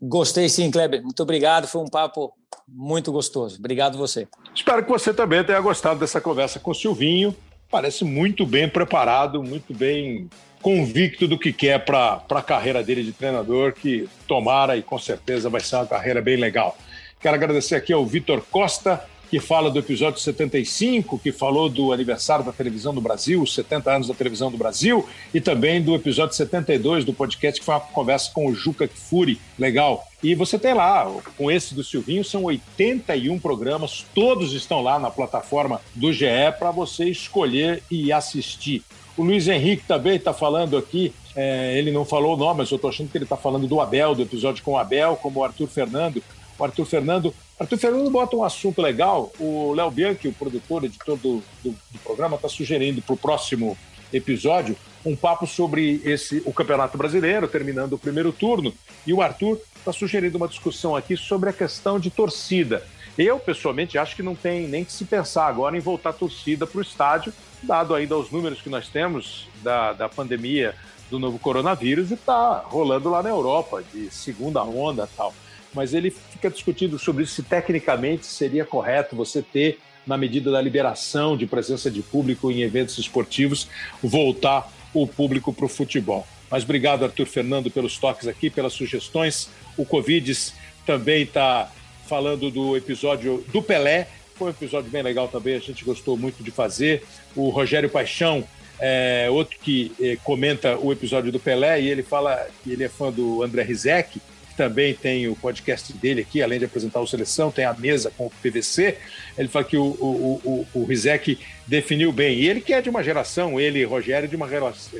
[0.00, 1.02] Gostei sim, Kleber.
[1.02, 1.66] Muito obrigado.
[1.66, 2.32] Foi um papo
[2.66, 3.58] muito gostoso.
[3.58, 4.26] Obrigado você.
[4.54, 7.34] Espero que você também tenha gostado dessa conversa com o Silvinho.
[7.70, 10.28] Parece muito bem preparado, muito bem
[10.62, 15.48] convicto do que quer para a carreira dele de treinador, que tomara e com certeza
[15.48, 16.76] vai ser uma carreira bem legal.
[17.20, 22.44] Quero agradecer aqui ao Vitor Costa, que fala do episódio 75, que falou do aniversário
[22.44, 26.34] da televisão do Brasil, os 70 anos da televisão do Brasil, e também do episódio
[26.34, 30.04] 72 do podcast, que foi uma conversa com o Juca Kfouri, legal.
[30.20, 31.08] E você tem lá,
[31.38, 36.26] com esse do Silvinho, são 81 programas, todos estão lá na plataforma do GE
[36.58, 38.82] para você escolher e assistir.
[39.16, 42.74] O Luiz Henrique também está falando aqui É, ele não falou o nome, mas eu
[42.74, 45.44] estou achando que ele está falando do Abel, do episódio com o Abel, como o
[45.44, 46.20] Arthur Fernando.
[46.58, 47.32] O Arthur Fernando.
[47.60, 49.30] Arthur Fernando bota um assunto legal.
[49.38, 53.76] O Léo Bianchi, o produtor, editor do, do, do programa, está sugerindo para o próximo
[54.10, 54.74] episódio
[55.04, 58.72] um papo sobre esse o Campeonato Brasileiro, terminando o primeiro turno.
[59.06, 62.82] E o Arthur está sugerindo uma discussão aqui sobre a questão de torcida.
[63.18, 66.66] Eu, pessoalmente, acho que não tem nem que se pensar agora em voltar a torcida
[66.66, 67.30] para o estádio,
[67.62, 70.74] dado ainda os números que nós temos da, da pandemia
[71.10, 75.34] do novo coronavírus e está rolando lá na Europa, de segunda onda tal.
[75.72, 81.36] Mas ele fica discutindo sobre se tecnicamente seria correto você ter, na medida da liberação
[81.36, 83.68] de presença de público em eventos esportivos,
[84.02, 86.26] voltar o público para o futebol.
[86.50, 89.48] Mas obrigado, Arthur Fernando, pelos toques aqui, pelas sugestões.
[89.76, 90.36] O Covid
[90.84, 91.70] também está
[92.08, 94.08] falando do episódio do Pelé.
[94.34, 97.04] Foi um episódio bem legal também, a gente gostou muito de fazer.
[97.36, 98.42] O Rogério Paixão,
[98.80, 102.88] é, outro que é, comenta o episódio do Pelé, e ele fala que ele é
[102.88, 104.20] fã do André Rizek,
[104.54, 108.26] também tem o podcast dele aqui, além de apresentar o Seleção, tem a mesa com
[108.26, 108.98] o PVC.
[109.36, 112.38] Ele fala que o, o, o, o Rizek definiu bem.
[112.38, 114.48] E ele que é de uma geração, ele, Rogério, de uma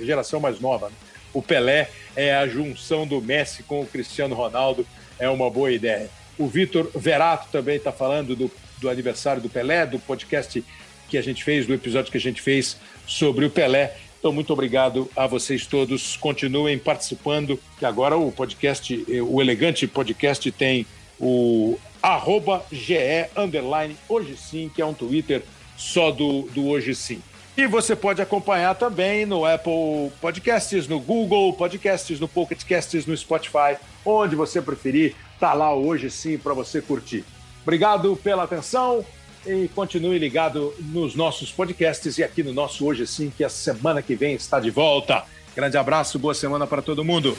[0.02, 0.88] geração mais nova.
[0.88, 0.94] Né?
[1.32, 4.86] O Pelé é a junção do Messi com o Cristiano Ronaldo,
[5.18, 6.08] é uma boa ideia.
[6.38, 10.64] O Vitor Verato também está falando do, do aniversário do Pelé, do podcast
[11.08, 13.96] que a gente fez, do episódio que a gente fez sobre o Pelé.
[14.20, 16.14] Então, muito obrigado a vocês todos.
[16.18, 20.86] Continuem participando, que agora o podcast, o Elegante Podcast tem
[21.18, 25.42] o arroba GE underline hoje sim, que é um Twitter
[25.74, 27.22] só do, do Hoje Sim.
[27.56, 33.16] E você pode acompanhar também no Apple Podcasts, no Google Podcasts, no Pocket Casts, no
[33.16, 37.24] Spotify, onde você preferir, tá lá hoje sim para você curtir.
[37.62, 39.04] Obrigado pela atenção
[39.46, 44.02] e continue ligado nos nossos podcasts e aqui no nosso Hoje Sim, que a semana
[44.02, 45.24] que vem está de volta.
[45.54, 47.36] Grande abraço, boa semana para todo mundo.